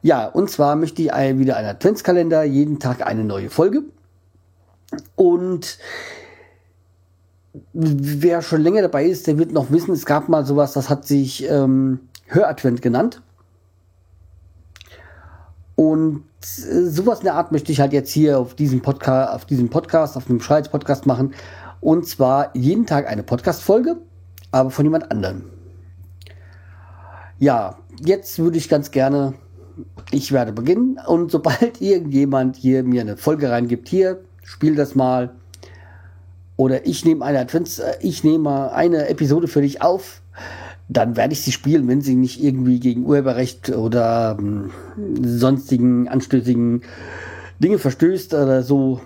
Ja, 0.01 0.27
und 0.27 0.49
zwar 0.49 0.75
möchte 0.75 1.01
ich 1.01 1.09
wieder 1.09 1.57
einen 1.57 1.67
Adventskalender, 1.67 2.43
jeden 2.43 2.79
Tag 2.79 3.05
eine 3.05 3.23
neue 3.23 3.49
Folge. 3.49 3.83
Und 5.15 5.79
wer 7.73 8.41
schon 8.41 8.61
länger 8.61 8.83
dabei 8.83 9.05
ist, 9.05 9.27
der 9.27 9.37
wird 9.37 9.51
noch 9.51 9.71
wissen, 9.71 9.91
es 9.91 10.05
gab 10.05 10.29
mal 10.29 10.45
sowas, 10.45 10.73
das 10.73 10.89
hat 10.89 11.05
sich 11.05 11.49
ähm, 11.49 11.99
Höradvent 12.27 12.81
genannt. 12.81 13.21
Und 15.75 16.23
äh, 16.41 16.85
sowas 16.85 17.19
in 17.19 17.25
der 17.25 17.35
Art 17.35 17.51
möchte 17.51 17.71
ich 17.71 17.79
halt 17.79 17.93
jetzt 17.93 18.11
hier 18.11 18.39
auf 18.39 18.55
diesem 18.55 18.81
Podcast, 18.81 19.33
auf 19.33 19.45
diesem 19.45 19.69
Podcast, 19.69 20.17
auf 20.17 20.25
dem 20.25 20.41
Schreiz 20.41 20.69
Podcast 20.69 21.05
machen. 21.05 21.33
Und 21.81 22.07
zwar 22.07 22.55
jeden 22.55 22.85
Tag 22.85 23.07
eine 23.07 23.23
Podcast-Folge, 23.23 23.97
aber 24.51 24.71
von 24.71 24.85
jemand 24.85 25.11
anderem. 25.11 25.43
Ja, 27.39 27.77
jetzt 27.99 28.39
würde 28.39 28.57
ich 28.57 28.69
ganz 28.69 28.91
gerne 28.91 29.33
ich 30.11 30.31
werde 30.31 30.53
beginnen 30.53 30.99
und 31.05 31.31
sobald 31.31 31.81
irgendjemand 31.81 32.55
hier 32.55 32.83
mir 32.83 33.01
eine 33.01 33.17
Folge 33.17 33.49
reingibt, 33.49 33.87
hier, 33.87 34.19
spiel 34.43 34.75
das 34.75 34.95
mal. 34.95 35.31
Oder 36.55 36.87
ich 36.87 37.05
nehme 37.05 37.23
eine 37.23 37.39
Advents, 37.39 37.79
äh, 37.79 37.93
ich 38.01 38.23
nehme 38.23 38.71
eine 38.71 39.09
Episode 39.09 39.47
für 39.47 39.61
dich 39.61 39.81
auf, 39.81 40.21
dann 40.89 41.15
werde 41.15 41.33
ich 41.33 41.41
sie 41.41 41.51
spielen, 41.51 41.87
wenn 41.87 42.01
sie 42.01 42.15
nicht 42.15 42.41
irgendwie 42.41 42.79
gegen 42.79 43.05
Urheberrecht 43.05 43.69
oder 43.69 44.37
ähm, 44.39 44.71
sonstigen 45.21 46.07
anstößigen 46.07 46.81
Dinge 47.59 47.77
verstößt 47.77 48.33
oder 48.33 48.63
so 48.63 49.01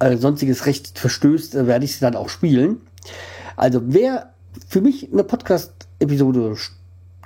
äh, 0.00 0.16
sonstiges 0.16 0.66
Recht 0.66 0.98
verstößt, 0.98 1.54
äh, 1.54 1.66
werde 1.66 1.84
ich 1.84 1.94
sie 1.94 2.00
dann 2.00 2.16
auch 2.16 2.28
spielen. 2.28 2.82
Also 3.56 3.80
wer 3.86 4.34
für 4.66 4.80
mich 4.80 5.12
eine 5.12 5.24
Podcast-Episode 5.24 6.56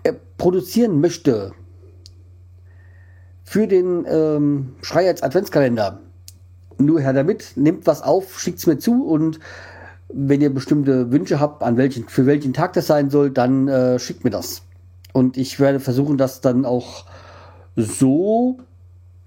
äh, 0.03 0.13
produzieren 0.37 1.01
möchte 1.01 1.53
für 3.45 3.67
den 3.67 4.07
ähm, 4.09 4.75
Schreierz 4.83 5.23
Adventskalender, 5.23 6.01
nur 6.79 7.01
her 7.01 7.13
damit, 7.13 7.53
nehmt 7.57 7.87
was 7.87 8.03
auf, 8.03 8.41
schickt's 8.41 8.67
mir 8.67 8.79
zu 8.79 9.05
und 9.05 9.39
wenn 10.09 10.41
ihr 10.41 10.53
bestimmte 10.53 11.11
Wünsche 11.11 11.41
habt, 11.41 11.63
an 11.63 11.77
welchen, 11.77 12.09
für 12.09 12.27
welchen 12.27 12.53
Tag 12.53 12.73
das 12.75 12.87
sein 12.87 13.11
soll, 13.11 13.31
dann 13.31 13.69
äh, 13.69 13.99
schickt 13.99 14.25
mir 14.25 14.31
das. 14.31 14.63
Und 15.13 15.37
ich 15.37 15.59
werde 15.61 15.81
versuchen, 15.81 16.19
das 16.19 16.41
dann 16.41 16.65
auch 16.65 17.07
so 17.77 18.59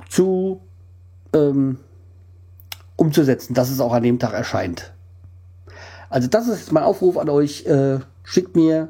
zu 0.09 0.61
ähm, 1.33 1.79
umzusetzen, 2.95 3.53
dass 3.53 3.69
es 3.69 3.79
auch 3.79 3.93
an 3.93 4.03
dem 4.03 4.19
Tag 4.19 4.33
erscheint. 4.33 4.94
Also 6.15 6.29
das 6.29 6.47
ist 6.47 6.71
mein 6.71 6.83
Aufruf 6.83 7.17
an 7.17 7.27
euch. 7.27 7.65
Äh, 7.65 7.99
schickt 8.23 8.55
mir 8.55 8.87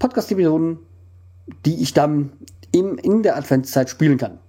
Podcast-Episoden, 0.00 0.78
die 1.64 1.80
ich 1.80 1.94
dann 1.94 2.32
im, 2.72 2.98
in 2.98 3.22
der 3.22 3.36
Adventszeit 3.36 3.88
spielen 3.88 4.18
kann. 4.18 4.40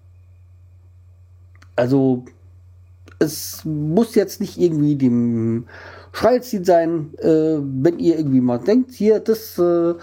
Also 1.76 2.26
es 3.20 3.64
muss 3.64 4.16
jetzt 4.16 4.42
nicht 4.42 4.58
irgendwie 4.58 4.96
dem 4.96 5.68
Schreilziel 6.14 6.66
sein, 6.66 7.14
äh, 7.20 7.60
wenn 7.62 8.00
ihr 8.00 8.18
irgendwie 8.18 8.42
mal 8.42 8.58
denkt, 8.58 8.92
hier, 8.92 9.20
das 9.20 9.60
äh, 9.60 9.94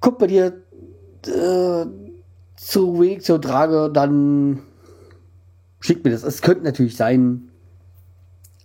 kommt 0.00 0.18
bei 0.18 0.26
dir 0.26 0.60
äh, 1.24 1.86
zu 2.56 3.00
wenig 3.00 3.22
zur 3.24 3.40
Trage, 3.40 3.90
dann 3.90 4.58
schickt 5.80 6.04
mir 6.04 6.10
das. 6.10 6.24
Es 6.24 6.42
könnte 6.42 6.64
natürlich 6.64 6.94
sein, 6.94 7.47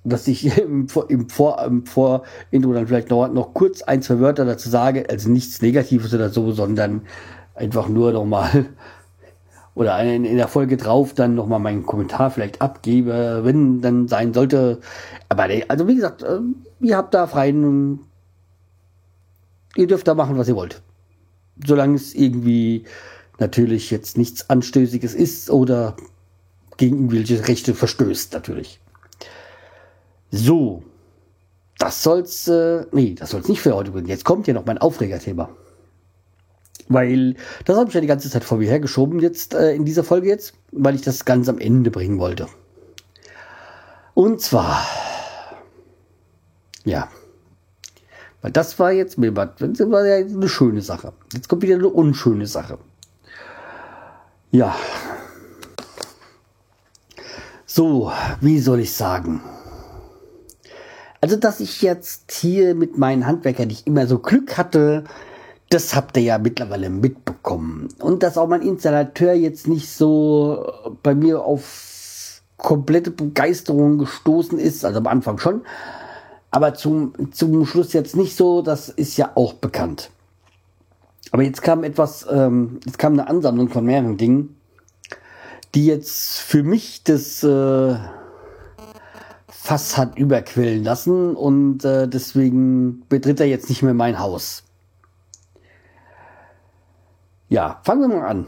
dass 0.04 0.28
ich 0.28 0.58
im, 0.58 0.88
im, 1.08 1.30
Vor, 1.30 1.62
im 1.64 1.86
Vor-Intro 1.86 2.74
dann 2.74 2.88
vielleicht 2.88 3.10
noch, 3.10 3.28
noch 3.32 3.54
kurz 3.54 3.82
ein, 3.82 4.02
zwei 4.02 4.20
Wörter 4.20 4.46
dazu 4.46 4.70
sage, 4.70 5.10
also 5.10 5.30
nichts 5.30 5.62
Negatives 5.62 6.14
oder 6.14 6.30
so, 6.30 6.52
sondern 6.52 7.02
einfach 7.56 7.88
nur 7.88 8.12
nochmal 8.12 8.66
oder 9.76 10.02
in, 10.04 10.26
in 10.26 10.38
der 10.38 10.48
Folge 10.48 10.78
drauf 10.78 11.14
dann 11.14 11.36
nochmal 11.36 11.60
meinen 11.60 11.86
Kommentar 11.86 12.32
vielleicht 12.32 12.62
abgebe, 12.62 13.42
wenn 13.44 13.82
dann 13.82 14.08
sein 14.08 14.34
sollte. 14.34 14.80
Aber 15.30 15.48
also 15.68 15.88
wie 15.88 15.96
gesagt, 15.96 16.24
äh, 16.24 16.40
ihr 16.82 16.98
habt 16.98 17.14
da 17.14 17.28
freien, 17.28 18.00
ihr 19.76 19.88
dürft 19.88 20.08
da 20.08 20.14
machen, 20.14 20.38
was 20.38 20.48
ihr 20.48 20.56
wollt. 20.56 20.82
Solange 21.66 21.96
es 21.96 22.14
irgendwie 22.14 22.86
natürlich 23.40 23.92
jetzt 23.92 24.18
nichts 24.18 24.50
Anstößiges 24.50 25.14
ist 25.14 25.50
oder 25.50 25.96
gegen 26.78 26.96
irgendwelche 26.96 27.48
Rechte 27.48 27.74
verstößt, 27.74 28.34
natürlich. 28.34 28.80
So. 30.34 30.82
Das 31.78 32.02
soll's, 32.02 32.48
äh, 32.48 32.86
nee, 32.92 33.14
das 33.14 33.30
soll's 33.30 33.48
nicht 33.48 33.62
für 33.62 33.76
heute 33.76 33.92
bringen. 33.92 34.08
Jetzt 34.08 34.26
kommt 34.26 34.46
hier 34.46 34.56
noch 34.56 34.66
mein 34.66 34.80
Aufregerthema. 34.80 35.50
Weil 36.88 37.36
das 37.66 37.78
habe 37.78 37.90
ich 37.90 37.94
ja 37.94 38.02
die 38.02 38.08
ganze 38.08 38.30
Zeit 38.30 38.44
vor 38.44 38.58
mir 38.58 38.68
hergeschoben 38.68 39.20
jetzt 39.20 39.54
äh, 39.54 39.76
in 39.76 39.86
dieser 39.86 40.04
Folge 40.04 40.28
jetzt, 40.28 40.54
weil 40.72 40.96
ich 40.96 41.02
das 41.02 41.26
ganz 41.26 41.50
am 41.50 41.60
Ende 41.60 41.92
bringen 41.92 42.18
wollte. 42.20 42.48
Und 44.16 44.42
zwar, 44.42 44.84
ja, 46.84 47.10
weil 48.42 48.52
das 48.52 48.80
war 48.80 48.92
jetzt, 48.92 49.18
das 49.20 49.92
war 49.92 50.06
ja 50.06 50.16
eine 50.16 50.50
schöne 50.50 50.82
Sache. 50.82 51.14
Jetzt 51.32 51.48
kommt 51.48 51.62
wieder 51.62 51.76
eine 51.76 51.90
unschöne 51.90 52.48
Sache. 52.48 52.80
Ja. 54.52 54.76
So, 57.66 58.12
wie 58.42 58.60
soll 58.60 58.80
ich 58.80 58.94
sagen? 58.94 59.42
Also, 61.24 61.38
dass 61.38 61.62
ich 61.62 61.82
jetzt 61.82 62.34
hier 62.34 62.76
mit 62.76 62.98
meinen 62.98 63.26
Handwerkern 63.26 63.70
nicht 63.70 63.88
immer 63.88 64.08
so 64.08 64.20
Glück 64.20 64.58
hatte, 64.58 65.06
das 65.70 65.96
habt 65.96 66.18
ihr 66.18 66.24
ja 66.24 66.38
mittlerweile 66.38 66.90
mitbekommen. 66.90 67.88
Und 68.02 68.24
dass 68.24 68.38
auch 68.38 68.50
mein 68.50 68.62
Installateur 68.62 69.32
jetzt 69.32 69.70
nicht 69.70 69.90
so 69.90 70.70
bei 71.02 71.16
mir 71.16 71.42
auf 71.42 72.42
komplette 72.58 73.10
Begeisterung 73.10 74.00
gestoßen 74.00 74.60
ist, 74.60 74.84
also 74.84 75.00
am 75.00 75.08
Anfang 75.08 75.38
schon, 75.38 75.62
aber 76.52 76.74
zum, 76.74 77.14
zum 77.32 77.66
Schluss 77.66 77.94
jetzt 77.94 78.18
nicht 78.18 78.36
so, 78.36 78.62
das 78.62 78.90
ist 78.90 79.16
ja 79.16 79.32
auch 79.36 79.54
bekannt. 79.54 80.10
Aber 81.32 81.44
jetzt 81.44 81.62
kam 81.62 81.86
etwas, 81.86 82.28
ähm, 82.30 82.82
jetzt 82.86 83.00
kam 83.00 83.14
eine 83.14 83.30
Ansammlung 83.30 83.70
von 83.70 83.86
mehreren 83.86 84.18
Dingen, 84.18 84.58
die 85.74 85.86
jetzt 85.86 86.40
für 86.40 86.64
mich 86.64 87.06
das 87.06 87.46
äh, 87.46 87.96
Fass 89.64 89.98
hat 89.98 90.18
überquillen 90.18 90.84
lassen 90.84 91.38
und 91.38 91.86
äh, 91.86 92.06
deswegen 92.06 93.06
betritt 93.08 93.40
er 93.40 93.46
jetzt 93.46 93.70
nicht 93.70 93.82
mehr 93.82 93.94
mein 93.94 94.20
Haus. 94.20 94.66
Ja, 97.48 97.80
fangen 97.84 98.02
wir 98.02 98.08
mal 98.10 98.28
an. 98.28 98.48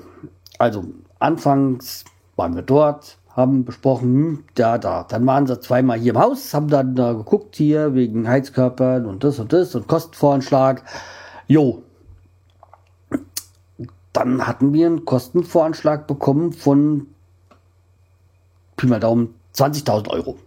Also, 0.60 0.84
anfangs 1.20 2.04
waren 2.36 2.54
wir 2.56 2.64
dort, 2.64 3.18
haben 3.30 3.64
besprochen, 3.64 4.14
hm, 4.14 4.44
da, 4.56 4.78
da. 4.78 5.04
Dann 5.04 5.26
waren 5.26 5.48
sie 5.48 5.58
zweimal 5.62 5.98
hier 5.98 6.12
im 6.16 6.20
Haus, 6.20 6.54
haben 6.54 6.68
dann 6.68 6.96
da 6.96 7.14
geguckt 7.14 7.56
hier 7.56 7.94
wegen 7.94 8.28
Heizkörpern 8.28 9.06
und 9.06 9.24
das 9.24 9.40
und 9.40 9.54
das 9.54 9.74
und 9.74 9.88
Kostenvoranschlag. 9.88 10.84
Jo. 11.48 11.82
Dann 14.12 14.46
hatten 14.46 14.74
wir 14.74 14.88
einen 14.88 15.06
Kostenvoranschlag 15.06 16.08
bekommen 16.08 16.52
von 16.52 17.08
Pi 18.76 18.88
mal 18.88 19.00
Daumen 19.00 19.34
20.000 19.54 20.10
Euro. 20.10 20.38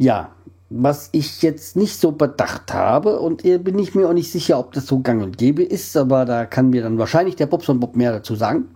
Ja, 0.00 0.30
was 0.70 1.10
ich 1.12 1.42
jetzt 1.42 1.76
nicht 1.76 2.00
so 2.00 2.12
bedacht 2.12 2.72
habe 2.72 3.20
und 3.20 3.42
bin 3.42 3.78
ich 3.78 3.94
mir 3.94 4.08
auch 4.08 4.14
nicht 4.14 4.32
sicher, 4.32 4.58
ob 4.58 4.72
das 4.72 4.86
so 4.86 5.00
gang 5.00 5.22
und 5.22 5.36
gäbe 5.36 5.62
ist, 5.62 5.94
aber 5.94 6.24
da 6.24 6.46
kann 6.46 6.70
mir 6.70 6.82
dann 6.82 6.96
wahrscheinlich 6.96 7.36
der 7.36 7.44
Bobson 7.44 7.80
Bob 7.80 7.96
mehr 7.96 8.10
dazu 8.10 8.34
sagen, 8.34 8.70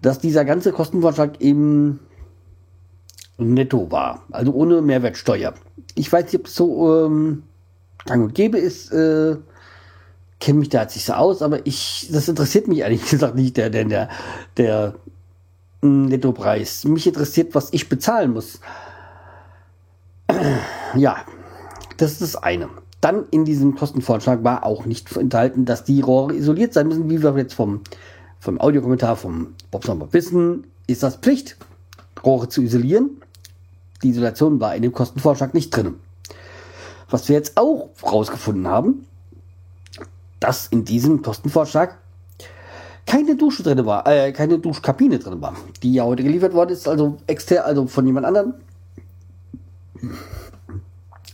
dass 0.00 0.18
dieser 0.18 0.46
ganze 0.46 0.72
Kostenvorschlag 0.72 1.42
eben 1.42 2.00
netto 3.36 3.90
war, 3.90 4.22
also 4.30 4.52
ohne 4.52 4.80
Mehrwertsteuer. 4.80 5.52
Ich 5.94 6.10
weiß 6.10 6.24
nicht, 6.24 6.36
ob 6.36 6.46
es 6.46 6.54
so 6.54 7.04
ähm, 7.04 7.42
gang 8.06 8.24
und 8.24 8.34
gäbe 8.34 8.56
ist, 8.56 8.90
äh, 8.90 9.36
kenne 10.40 10.60
mich 10.60 10.70
da 10.70 10.80
jetzt 10.82 10.96
nicht 10.96 11.04
so 11.04 11.12
aus, 11.12 11.42
aber 11.42 11.66
ich, 11.66 12.08
das 12.10 12.30
interessiert 12.30 12.66
mich 12.66 12.78
ehrlich 12.78 13.06
gesagt 13.10 13.34
nicht, 13.34 13.58
der, 13.58 13.68
der, 13.68 13.84
der, 13.84 14.08
der 14.56 14.94
Nettopreis. 15.82 16.84
Mich 16.84 17.06
interessiert, 17.06 17.54
was 17.54 17.74
ich 17.74 17.90
bezahlen 17.90 18.32
muss. 18.32 18.60
Ja, 20.94 21.16
das 21.96 22.12
ist 22.12 22.22
das 22.22 22.36
eine. 22.36 22.68
Dann 23.00 23.26
in 23.30 23.44
diesem 23.44 23.76
Kostenvorschlag 23.76 24.42
war 24.42 24.64
auch 24.64 24.84
nicht 24.84 25.14
enthalten, 25.16 25.64
dass 25.64 25.84
die 25.84 26.00
Rohre 26.00 26.34
isoliert 26.34 26.72
sein 26.72 26.88
müssen, 26.88 27.10
wie 27.10 27.22
wir 27.22 27.36
jetzt 27.36 27.54
vom, 27.54 27.82
vom 28.40 28.60
Audiokommentar 28.60 29.16
vom 29.16 29.54
Bob 29.70 29.84
Sommer 29.84 30.12
wissen, 30.12 30.66
ist 30.86 31.02
das 31.02 31.16
Pflicht, 31.16 31.56
Rohre 32.24 32.48
zu 32.48 32.62
isolieren. 32.62 33.22
Die 34.02 34.10
Isolation 34.10 34.60
war 34.60 34.74
in 34.74 34.82
dem 34.82 34.92
Kostenvorschlag 34.92 35.54
nicht 35.54 35.70
drin. 35.70 35.94
Was 37.10 37.28
wir 37.28 37.36
jetzt 37.36 37.56
auch 37.56 37.90
rausgefunden 38.02 38.66
haben, 38.68 39.06
dass 40.40 40.66
in 40.68 40.84
diesem 40.84 41.22
Kostenvorschlag 41.22 41.98
keine 43.06 43.36
Dusche 43.36 43.62
drin 43.62 43.86
war, 43.86 44.06
äh, 44.06 44.32
keine 44.32 44.58
Duschkabine 44.58 45.18
drin 45.18 45.40
war, 45.40 45.54
die 45.82 45.94
ja 45.94 46.04
heute 46.04 46.22
geliefert 46.22 46.52
worden 46.52 46.70
ist, 46.70 46.86
also 46.86 47.16
extern, 47.26 47.64
also 47.64 47.86
von 47.86 48.06
jemand 48.06 48.26
anderem 48.26 48.54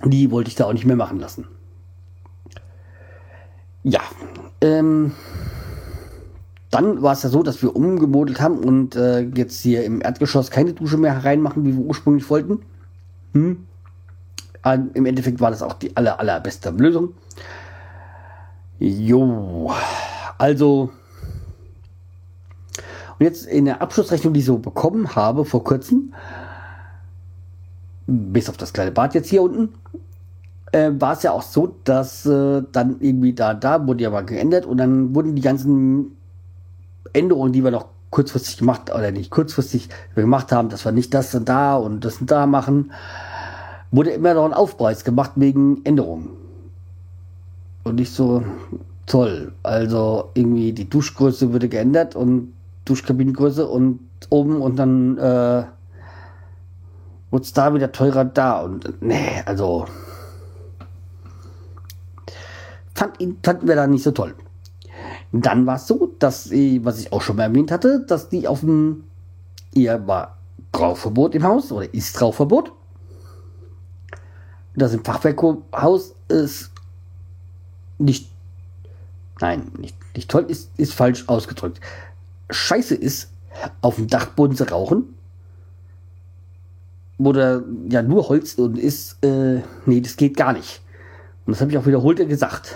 die 0.05 0.31
wollte 0.31 0.49
ich 0.49 0.55
da 0.55 0.65
auch 0.65 0.73
nicht 0.73 0.87
mehr 0.87 0.97
machen 0.97 1.19
lassen. 1.19 1.47
Ja, 3.83 4.01
ähm, 4.61 5.13
dann 6.71 7.03
war 7.03 7.13
es 7.13 7.23
ja 7.23 7.29
so, 7.29 7.43
dass 7.43 7.63
wir 7.63 7.77
umgemodelt 7.77 8.41
haben 8.41 8.59
und 8.59 8.97
äh, 8.97 9.21
jetzt 9.21 9.61
hier 9.61 9.85
im 9.85 10.01
Erdgeschoss 10.01 10.51
keine 10.51 10.73
Dusche 10.73 10.97
mehr 10.97 11.25
reinmachen, 11.25 11.65
wie 11.65 11.77
wir 11.77 11.85
ursprünglich 11.85 12.29
wollten. 12.31 12.61
Hm. 13.33 13.67
Im 14.95 15.07
Endeffekt 15.07 15.41
war 15.41 15.51
das 15.51 15.63
auch 15.63 15.75
die 15.75 15.95
aller, 15.95 16.19
allerbeste 16.19 16.71
Lösung. 16.71 17.13
Jo, 18.79 19.71
also 20.39 20.91
und 23.19 23.27
jetzt 23.27 23.47
in 23.47 23.65
der 23.67 23.81
Abschlussrechnung, 23.81 24.35
die 24.35 24.41
ich 24.41 24.47
so 24.47 24.59
bekommen 24.59 25.15
habe 25.15 25.45
vor 25.45 25.63
kurzem, 25.63 26.15
bis 28.07 28.49
auf 28.49 28.57
das 28.57 28.73
kleine 28.73 28.91
Bad 28.91 29.15
jetzt 29.15 29.29
hier 29.29 29.43
unten, 29.43 29.75
äh, 30.73 30.91
war 30.99 31.13
es 31.13 31.23
ja 31.23 31.33
auch 31.33 31.43
so, 31.43 31.77
dass 31.85 32.27
äh, 32.27 32.63
dann 32.73 32.97
irgendwie 33.01 33.33
da, 33.33 33.55
da 33.55 33.87
wurde 33.87 34.05
ja 34.05 34.11
mal 34.11 34.25
geändert 34.25 34.67
und 34.67 34.79
dann 34.79 35.15
wurden 35.15 35.35
die 35.35 35.43
ganzen 35.43 36.17
Änderungen, 37.13 37.53
die 37.53 37.63
wir 37.63 37.71
noch 37.71 37.87
kurzfristig 38.11 38.59
gemacht, 38.59 38.95
oder 38.95 39.11
nicht 39.11 39.31
kurzfristig 39.31 39.89
gemacht 40.15 40.53
haben, 40.53 40.69
dass 40.69 40.85
wir 40.85 40.93
nicht 40.93 41.13
das 41.15 41.35
und 41.35 41.49
da 41.49 41.77
und 41.77 42.05
das 42.05 42.21
und 42.21 42.31
da 42.31 42.47
machen, 42.47 42.93
wurde 43.91 44.11
immer 44.11 44.35
noch 44.35 44.45
ein 44.45 44.53
Aufpreis 44.53 45.05
gemacht 45.05 45.33
wegen 45.37 45.85
Änderungen. 45.85 46.31
Und 47.85 47.97
nicht 47.97 48.13
so 48.13 48.43
toll. 49.07 49.53
Also 49.63 50.31
irgendwie 50.35 50.73
die 50.73 50.89
Duschgröße 50.89 51.53
würde 51.53 51.69
geändert 51.69 52.17
und 52.17 52.53
Duschkabinengröße 52.85 53.67
und 53.67 54.01
oben 54.31 54.61
und 54.61 54.77
dann 54.77 55.19
äh, 55.19 55.65
wurde 57.35 57.43
es 57.43 57.53
da 57.53 57.75
wieder 57.75 57.91
teurer 57.91 58.25
da 58.25 58.61
und 58.61 59.03
nee, 59.03 59.43
also 59.45 59.89
fand 62.95 63.21
ihn, 63.21 63.39
fanden 63.43 63.67
wir 63.67 63.75
da 63.75 63.89
nicht 63.89 64.05
so 64.05 64.13
toll. 64.13 64.37
Dann 65.33 65.67
war 65.67 65.75
es 65.75 65.89
so, 65.89 66.15
dass, 66.21 66.45
sie, 66.45 66.85
was 66.85 67.01
ich 67.01 67.13
auch 67.13 67.21
schon 67.23 67.35
mal 67.35 67.43
erwähnt 67.43 67.73
hatte, 67.73 68.05
dass 68.07 68.29
die 68.29 68.47
auf 68.47 68.61
dem, 68.61 69.03
ihr 69.73 70.07
war 70.07 70.39
Rauchverbot 70.79 71.35
im 71.35 71.43
Haus 71.43 71.73
oder 71.73 71.93
ist 71.93 72.23
Rauchverbot. 72.23 72.71
Das 74.77 74.95
im 74.95 75.05
Fachwerkhaus 75.05 76.15
ist 76.29 76.71
nicht, 77.99 78.31
nein, 79.41 79.73
nicht, 79.77 79.97
nicht 80.15 80.31
toll, 80.31 80.45
ist, 80.47 80.71
ist 80.77 80.95
falsch 80.95 81.25
ausgedrückt. 81.29 81.81
Scheiße 82.49 82.95
ist, 82.95 83.33
auf 83.81 83.97
dem 83.97 84.07
Dachboden 84.07 84.57
zu 84.57 84.71
rauchen, 84.71 85.14
wo 87.19 87.33
da 87.33 87.63
ja 87.89 88.03
nur 88.03 88.29
Holz 88.29 88.55
und 88.55 88.79
ist, 88.79 89.25
äh, 89.25 89.61
nee, 89.87 90.01
das 90.01 90.17
geht 90.17 90.37
gar 90.37 90.53
nicht. 90.53 90.83
Und 91.47 91.53
das 91.53 91.61
habe 91.61 91.71
ich 91.71 91.79
auch 91.79 91.87
wiederholt 91.87 92.27
gesagt. 92.29 92.75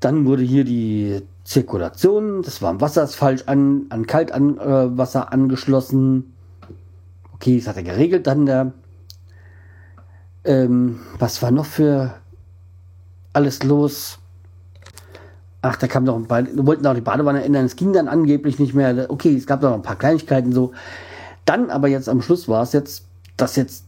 Dann 0.00 0.26
wurde 0.26 0.42
hier 0.42 0.64
die 0.64 1.22
Zirkulation, 1.44 2.42
das 2.42 2.62
war 2.62 2.80
Wasser 2.80 3.04
ist 3.04 3.14
falsch 3.14 3.44
an, 3.46 3.86
an 3.88 4.06
Kaltwasser 4.06 5.22
äh, 5.22 5.34
angeschlossen. 5.34 6.34
Okay, 7.34 7.58
das 7.58 7.68
hat 7.68 7.76
er 7.76 7.82
geregelt. 7.82 8.26
Dann 8.26 8.46
der, 8.46 8.72
ähm, 10.44 11.00
was 11.18 11.42
war 11.42 11.50
noch 11.50 11.66
für 11.66 12.14
alles 13.32 13.62
los? 13.62 14.18
Ach, 15.62 15.76
da 15.76 15.86
kam 15.86 16.04
noch 16.04 16.16
ein 16.16 16.26
paar, 16.26 16.44
wollten 16.54 16.86
auch 16.86 16.94
die 16.94 17.00
Badewanne 17.00 17.44
ändern. 17.44 17.64
Es 17.64 17.76
ging 17.76 17.92
dann 17.92 18.08
angeblich 18.08 18.58
nicht 18.58 18.74
mehr. 18.74 19.06
Okay, 19.08 19.36
es 19.36 19.46
gab 19.46 19.62
noch 19.62 19.74
ein 19.74 19.82
paar 19.82 19.96
Kleinigkeiten 19.96 20.52
so. 20.52 20.72
Dann 21.44 21.70
aber 21.70 21.88
jetzt 21.88 22.08
am 22.08 22.22
Schluss 22.22 22.48
war 22.48 22.62
es 22.62 22.72
jetzt, 22.72 23.06
dass 23.36 23.56
jetzt 23.56 23.84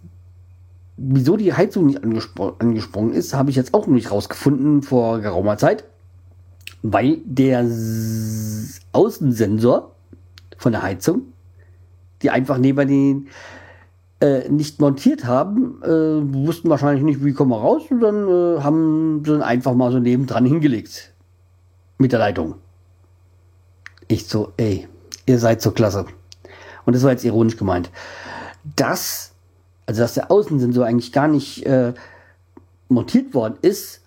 wieso 0.97 1.37
die 1.37 1.53
Heizung 1.53 1.87
nicht 1.87 2.03
angespro 2.03 2.55
angesprungen 2.59 3.13
ist, 3.13 3.35
habe 3.35 3.51
ich 3.51 3.57
jetzt 3.57 3.75
auch 3.75 3.87
nicht 3.87 4.11
rausgefunden 4.11 4.83
vor 4.83 5.21
geraumer 5.21 5.59
Zeit. 5.59 5.85
Weil 6.83 7.19
der 7.25 7.67
Außensensor 8.93 9.93
von 10.59 10.73
der 10.73 10.83
Heizung, 10.83 11.23
die 12.23 12.31
einfach 12.31 12.59
neben 12.59 12.89
den 12.89 13.29
äh, 14.21 14.49
nicht 14.49 14.81
montiert 14.81 15.25
haben, 15.25 15.83
äh, 15.83 15.89
wussten 16.47 16.69
wahrscheinlich 16.69 17.05
nicht, 17.05 17.25
wie 17.25 17.33
kommen 17.33 17.51
wir 17.51 17.59
raus 17.59 17.83
und 17.91 18.01
dann 18.01 18.29
äh, 18.29 18.61
haben 18.63 19.23
sie 19.25 19.33
dann 19.33 19.43
einfach 19.43 19.75
mal 19.75 19.93
so 19.93 19.99
nebendran 19.99 20.45
hingelegt. 20.45 21.13
Mit 21.99 22.13
der 22.13 22.19
Leitung. 22.19 22.57
Ich 24.09 24.27
so, 24.27 24.53
ey, 24.57 24.87
ihr 25.27 25.39
seid 25.39 25.63
so 25.63 25.71
klasse. 25.71 26.07
Und 26.87 26.95
das 26.95 27.03
war 27.03 27.11
jetzt 27.11 27.25
ironisch 27.25 27.57
gemeint. 27.57 27.91
Das 28.77 29.35
also 29.87 30.03
dass 30.03 30.15
der 30.15 30.31
Außensensor 30.31 30.87
eigentlich 30.87 31.13
gar 31.13 31.29
nicht 31.29 31.65
äh, 31.67 31.95
montiert 32.89 33.35
worden 33.35 33.59
ist, 33.63 34.01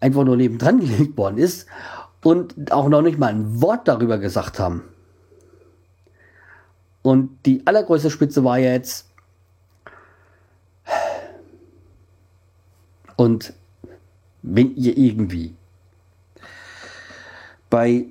einfach 0.00 0.24
nur 0.24 0.36
nebendran 0.36 0.80
gelegt 0.86 1.16
worden 1.16 1.38
ist 1.38 1.66
und 2.22 2.72
auch 2.72 2.88
noch 2.88 3.02
nicht 3.02 3.18
mal 3.18 3.28
ein 3.28 3.60
Wort 3.60 3.88
darüber 3.88 4.18
gesagt 4.18 4.58
haben. 4.58 4.82
Und 7.02 7.36
die 7.46 7.66
allergrößte 7.66 8.10
Spitze 8.10 8.44
war 8.44 8.58
jetzt, 8.58 9.08
und 13.16 13.52
wenn 14.42 14.76
ihr 14.76 14.96
irgendwie 14.96 15.54
bei 17.70 18.06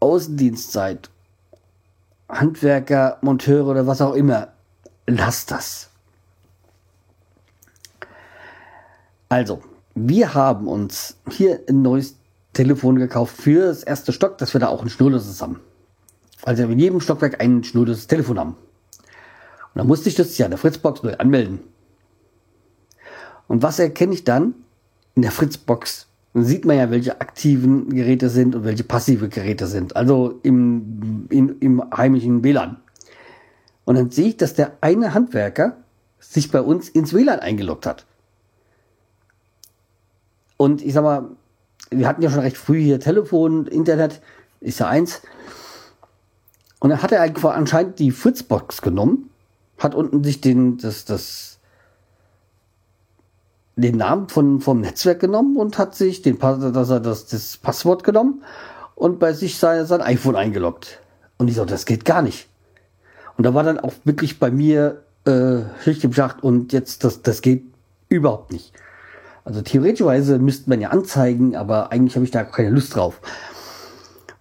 Außendienst 0.00 0.72
seid, 0.72 1.10
Handwerker, 2.32 3.18
Monteure 3.22 3.66
oder 3.66 3.86
was 3.86 4.00
auch 4.00 4.14
immer, 4.14 4.48
lass 5.06 5.46
das. 5.46 5.90
Also, 9.28 9.62
wir 9.94 10.34
haben 10.34 10.66
uns 10.66 11.16
hier 11.30 11.60
ein 11.68 11.82
neues 11.82 12.16
Telefon 12.52 12.96
gekauft 12.96 13.36
für 13.36 13.66
das 13.66 13.82
erste 13.82 14.12
Stock, 14.12 14.38
dass 14.38 14.54
wir 14.54 14.60
da 14.60 14.68
auch 14.68 14.82
ein 14.82 14.90
schnurloses 14.90 15.40
haben. 15.40 15.60
Also 16.42 16.64
in 16.64 16.78
jedem 16.78 17.00
Stockwerk 17.00 17.40
ein 17.40 17.62
schnurloses 17.62 18.06
Telefon 18.06 18.38
haben. 18.38 18.50
Und 18.50 19.76
dann 19.76 19.86
musste 19.86 20.08
ich 20.08 20.14
das 20.14 20.36
ja 20.38 20.46
in 20.46 20.50
der 20.50 20.58
Fritzbox 20.58 21.02
neu 21.02 21.14
anmelden. 21.16 21.60
Und 23.46 23.62
was 23.62 23.78
erkenne 23.78 24.14
ich 24.14 24.24
dann? 24.24 24.54
In 25.14 25.22
der 25.22 25.32
Fritzbox 25.32 26.08
dann 26.32 26.44
sieht 26.44 26.64
man 26.64 26.76
ja, 26.76 26.90
welche 26.90 27.20
aktiven 27.20 27.88
Geräte 27.90 28.28
sind 28.28 28.54
und 28.54 28.64
welche 28.64 28.84
passive 28.84 29.28
Geräte 29.28 29.66
sind. 29.66 29.96
Also 29.96 30.38
im, 30.42 31.19
in, 31.30 31.58
im 31.60 31.82
heimischen 31.96 32.42
WLAN. 32.44 32.76
Und 33.84 33.94
dann 33.96 34.10
sehe 34.10 34.28
ich, 34.28 34.36
dass 34.36 34.54
der 34.54 34.72
eine 34.80 35.14
Handwerker 35.14 35.76
sich 36.18 36.50
bei 36.50 36.60
uns 36.60 36.88
ins 36.88 37.12
WLAN 37.12 37.40
eingeloggt 37.40 37.86
hat. 37.86 38.06
Und 40.56 40.82
ich 40.82 40.92
sag 40.92 41.02
mal, 41.02 41.30
wir 41.90 42.06
hatten 42.06 42.22
ja 42.22 42.30
schon 42.30 42.40
recht 42.40 42.56
früh 42.56 42.80
hier 42.80 43.00
Telefon, 43.00 43.66
Internet, 43.66 44.20
ist 44.60 44.80
ja 44.80 44.88
eins. 44.88 45.22
Und 46.78 46.90
dann 46.90 47.02
hat 47.02 47.12
er 47.12 47.20
einfach 47.20 47.54
anscheinend 47.54 47.98
die 47.98 48.10
Fritzbox 48.10 48.82
genommen, 48.82 49.30
hat 49.78 49.94
unten 49.94 50.22
sich 50.22 50.40
den, 50.40 50.78
das, 50.78 51.04
das, 51.04 51.58
den 53.76 53.96
Namen 53.96 54.28
von, 54.28 54.60
vom 54.60 54.80
Netzwerk 54.80 55.20
genommen 55.20 55.56
und 55.56 55.78
hat 55.78 55.94
sich 55.94 56.22
den, 56.22 56.38
dass 56.38 56.90
er 56.90 57.00
das, 57.00 57.26
das 57.26 57.56
Passwort 57.56 58.04
genommen 58.04 58.44
und 58.94 59.18
bei 59.18 59.32
sich 59.32 59.58
sein, 59.58 59.86
sein 59.86 60.02
iPhone 60.02 60.36
eingeloggt. 60.36 61.00
Und 61.40 61.48
ich 61.48 61.56
so, 61.56 61.64
das 61.64 61.86
geht 61.86 62.04
gar 62.04 62.20
nicht. 62.20 62.50
Und 63.38 63.44
da 63.44 63.54
war 63.54 63.62
dann 63.62 63.80
auch 63.80 63.94
wirklich 64.04 64.38
bei 64.38 64.50
mir 64.50 65.04
äh, 65.24 65.60
Schicht 65.82 66.04
im 66.04 66.12
Schacht 66.12 66.42
und 66.42 66.74
jetzt, 66.74 67.02
das, 67.02 67.22
das 67.22 67.40
geht 67.40 67.64
überhaupt 68.10 68.52
nicht. 68.52 68.74
Also 69.46 69.62
theoretischerweise 69.62 70.38
müsste 70.38 70.68
man 70.68 70.82
ja 70.82 70.90
anzeigen, 70.90 71.56
aber 71.56 71.92
eigentlich 71.92 72.14
habe 72.14 72.26
ich 72.26 72.30
da 72.30 72.44
keine 72.44 72.68
Lust 72.68 72.94
drauf. 72.94 73.22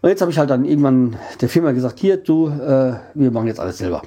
Und 0.02 0.10
jetzt 0.10 0.20
habe 0.20 0.30
ich 0.30 0.38
halt 0.38 0.50
dann 0.50 0.66
irgendwann 0.66 1.16
der 1.40 1.48
Firma 1.48 1.72
gesagt, 1.72 2.00
hier, 2.00 2.18
du, 2.18 2.50
äh, 2.50 2.96
wir 3.14 3.32
machen 3.32 3.48
jetzt 3.48 3.62
alles 3.62 3.78
selber. 3.78 4.02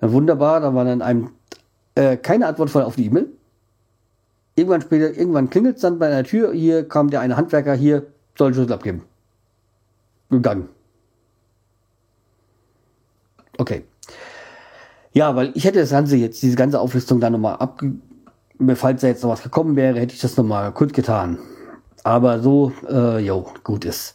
Ja, 0.00 0.12
wunderbar, 0.12 0.60
da 0.60 0.74
war 0.74 0.86
dann 0.86 1.02
einem 1.02 1.32
äh, 1.94 2.16
keine 2.16 2.46
Antwort 2.46 2.70
voll 2.70 2.84
auf 2.84 2.96
die 2.96 3.04
E-Mail. 3.04 3.26
Irgendwann 4.56 4.80
später, 4.80 5.14
irgendwann 5.14 5.50
klingelt 5.50 5.76
es 5.76 5.82
dann 5.82 5.98
bei 5.98 6.08
der 6.08 6.24
Tür, 6.24 6.54
hier 6.54 6.88
kam 6.88 7.10
der 7.10 7.20
eine 7.20 7.36
Handwerker, 7.36 7.74
hier 7.74 8.06
soll 8.34 8.54
Schlüssel 8.54 8.72
abgeben. 8.72 9.02
Gegangen. 10.42 10.68
Okay. 13.58 13.84
Ja, 15.12 15.36
weil 15.36 15.52
ich 15.54 15.64
hätte 15.64 15.78
das 15.78 15.90
Ganze 15.90 16.16
jetzt, 16.16 16.42
diese 16.42 16.56
ganze 16.56 16.80
Auflistung 16.80 17.20
da 17.20 17.30
nochmal 17.30 17.56
abge... 17.56 17.92
Falls 18.76 19.00
da 19.00 19.08
jetzt 19.08 19.22
noch 19.22 19.30
was 19.30 19.42
gekommen 19.42 19.74
wäre, 19.74 19.98
hätte 19.98 20.14
ich 20.14 20.20
das 20.20 20.36
nochmal 20.36 20.72
kurz 20.72 20.92
getan. 20.92 21.38
Aber 22.04 22.40
so, 22.40 22.72
äh, 22.88 23.18
jo, 23.18 23.52
gut 23.64 23.84
ist. 23.84 24.14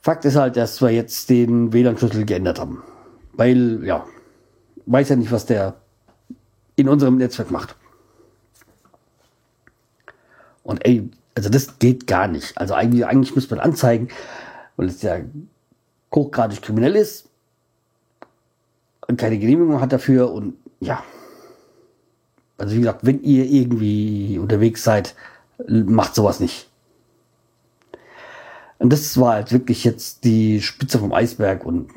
Fakt 0.00 0.24
ist 0.24 0.36
halt, 0.36 0.56
dass 0.56 0.80
wir 0.80 0.90
jetzt 0.90 1.28
den 1.28 1.72
WLAN-Schlüssel 1.72 2.24
geändert 2.24 2.60
haben. 2.60 2.84
Weil, 3.32 3.84
ja, 3.84 4.06
weiß 4.86 5.08
ja 5.08 5.16
nicht, 5.16 5.32
was 5.32 5.46
der 5.46 5.74
in 6.76 6.88
unserem 6.88 7.16
Netzwerk 7.16 7.50
macht. 7.50 7.74
Und 10.62 10.84
ey, 10.86 11.10
also 11.34 11.48
das 11.48 11.78
geht 11.80 12.06
gar 12.06 12.28
nicht. 12.28 12.56
Also 12.56 12.74
eigentlich, 12.74 13.04
eigentlich 13.06 13.34
muss 13.34 13.50
man 13.50 13.58
anzeigen, 13.58 14.08
weil 14.76 14.88
es 14.88 15.02
ja 15.02 15.18
hochgradig 16.14 16.62
kriminell 16.62 16.96
ist 16.96 17.28
keine 19.16 19.38
Genehmigung 19.38 19.80
hat 19.80 19.92
dafür 19.92 20.32
und 20.32 20.54
ja. 20.80 21.02
Also 22.58 22.74
wie 22.74 22.80
gesagt, 22.80 23.04
wenn 23.04 23.22
ihr 23.22 23.44
irgendwie 23.44 24.38
unterwegs 24.38 24.82
seid, 24.82 25.14
macht 25.68 26.14
sowas 26.14 26.40
nicht. 26.40 26.68
Und 28.78 28.92
das 28.92 29.18
war 29.18 29.34
halt 29.34 29.52
wirklich 29.52 29.84
jetzt 29.84 30.24
die 30.24 30.60
Spitze 30.60 30.98
vom 30.98 31.12
Eisberg 31.12 31.64
und 31.64 31.90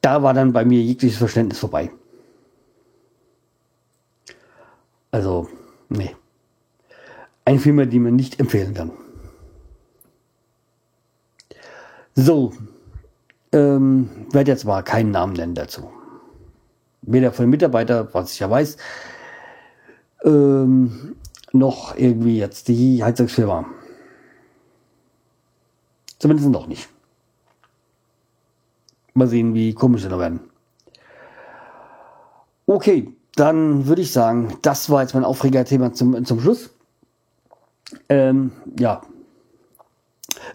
da 0.00 0.22
war 0.22 0.34
dann 0.34 0.52
bei 0.52 0.64
mir 0.64 0.80
jegliches 0.82 1.18
Verständnis 1.18 1.58
vorbei. 1.58 1.90
Also, 5.10 5.48
nee. 5.88 6.14
Eine 7.44 7.58
Firma, 7.58 7.84
die 7.84 7.98
man 7.98 8.16
nicht 8.16 8.40
empfehlen 8.40 8.74
kann. 8.74 8.90
So, 12.14 12.52
ähm, 13.52 14.08
werde 14.30 14.50
jetzt 14.50 14.64
mal 14.64 14.82
keinen 14.82 15.10
Namen 15.10 15.34
nennen 15.34 15.54
dazu. 15.54 15.90
weder 17.02 17.32
von 17.32 17.44
den 17.44 17.50
Mitarbeitern, 17.50 18.08
was 18.12 18.32
ich 18.32 18.38
ja 18.40 18.48
weiß, 18.48 18.76
ähm, 20.24 21.16
noch 21.52 21.96
irgendwie 21.96 22.38
jetzt 22.38 22.68
die 22.68 23.04
Heizungsfirma. 23.04 23.66
Zumindest 26.18 26.48
noch 26.48 26.66
nicht. 26.66 26.88
Mal 29.12 29.28
sehen, 29.28 29.54
wie 29.54 29.74
komisch 29.74 30.02
sie 30.02 30.08
noch 30.08 30.18
werden. 30.18 30.40
Okay, 32.66 33.14
dann 33.36 33.86
würde 33.86 34.02
ich 34.02 34.12
sagen, 34.12 34.56
das 34.62 34.88
war 34.88 35.02
jetzt 35.02 35.14
mein 35.14 35.24
Aufregerthema 35.24 35.92
zum, 35.92 36.24
zum 36.24 36.40
Schluss. 36.40 36.70
Ähm, 38.08 38.52
ja. 38.78 39.02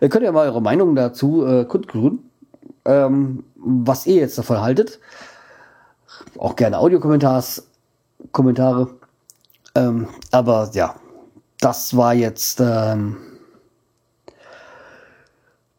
Ihr 0.02 0.10
könnt 0.10 0.24
ja 0.24 0.32
mal 0.32 0.48
eure 0.48 0.62
Meinung 0.62 0.96
dazu 0.96 1.46
äh, 1.46 1.66
kundtun, 1.66 2.20
ähm, 2.86 3.44
was 3.56 4.06
ihr 4.06 4.16
jetzt 4.16 4.38
davon 4.38 4.62
haltet. 4.62 5.00
Auch 6.38 6.56
gerne 6.56 6.78
Audiokommentars, 6.78 7.68
Kommentare. 8.32 8.90
Ähm, 9.76 10.08
aber 10.32 10.70
ja, 10.74 10.96
das 11.60 11.96
war 11.96 12.14
jetzt 12.14 12.60
ähm, 12.60 13.18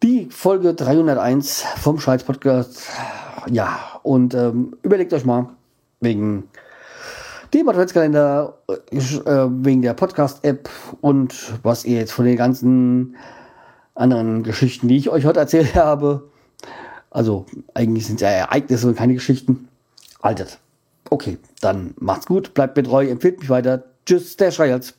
die 0.03 0.29
Folge 0.31 0.75
301 0.75 1.65
vom 1.79 1.99
Schweiz 1.99 2.23
Podcast. 2.23 2.83
Ja, 3.51 4.01
und 4.03 4.35
ähm, 4.35 4.77
überlegt 4.83 5.13
euch 5.13 5.25
mal 5.25 5.49
wegen 6.01 6.49
dem 7.53 7.69
Adventskalender, 7.69 8.55
äh, 8.69 9.01
wegen 9.51 9.83
der 9.83 9.95
Podcast-App 9.95 10.69
und 11.01 11.53
was 11.63 11.85
ihr 11.85 11.99
jetzt 11.99 12.13
von 12.13 12.25
den 12.25 12.37
ganzen 12.37 13.17
anderen 14.01 14.43
Geschichten, 14.43 14.89
die 14.89 14.97
ich 14.97 15.11
euch 15.11 15.25
heute 15.25 15.41
erzählt 15.41 15.75
habe. 15.75 16.31
Also 17.11 17.47
eigentlich 17.75 18.07
sind 18.07 18.17
es 18.17 18.23
ja 18.23 18.29
Ereignisse 18.29 18.89
und 18.89 18.97
keine 18.97 19.15
Geschichten. 19.15 19.69
Haltet. 20.23 20.59
Okay, 21.09 21.39
dann 21.61 21.95
macht's 21.99 22.27
gut, 22.27 22.55
bleibt 22.55 22.77
mir 22.77 22.83
treu, 22.83 23.07
empfiehlt 23.09 23.41
mich 23.41 23.51
weiter. 23.51 23.85
Tschüss, 24.07 24.37
der 24.37 24.51
Schreihals. 24.51 24.95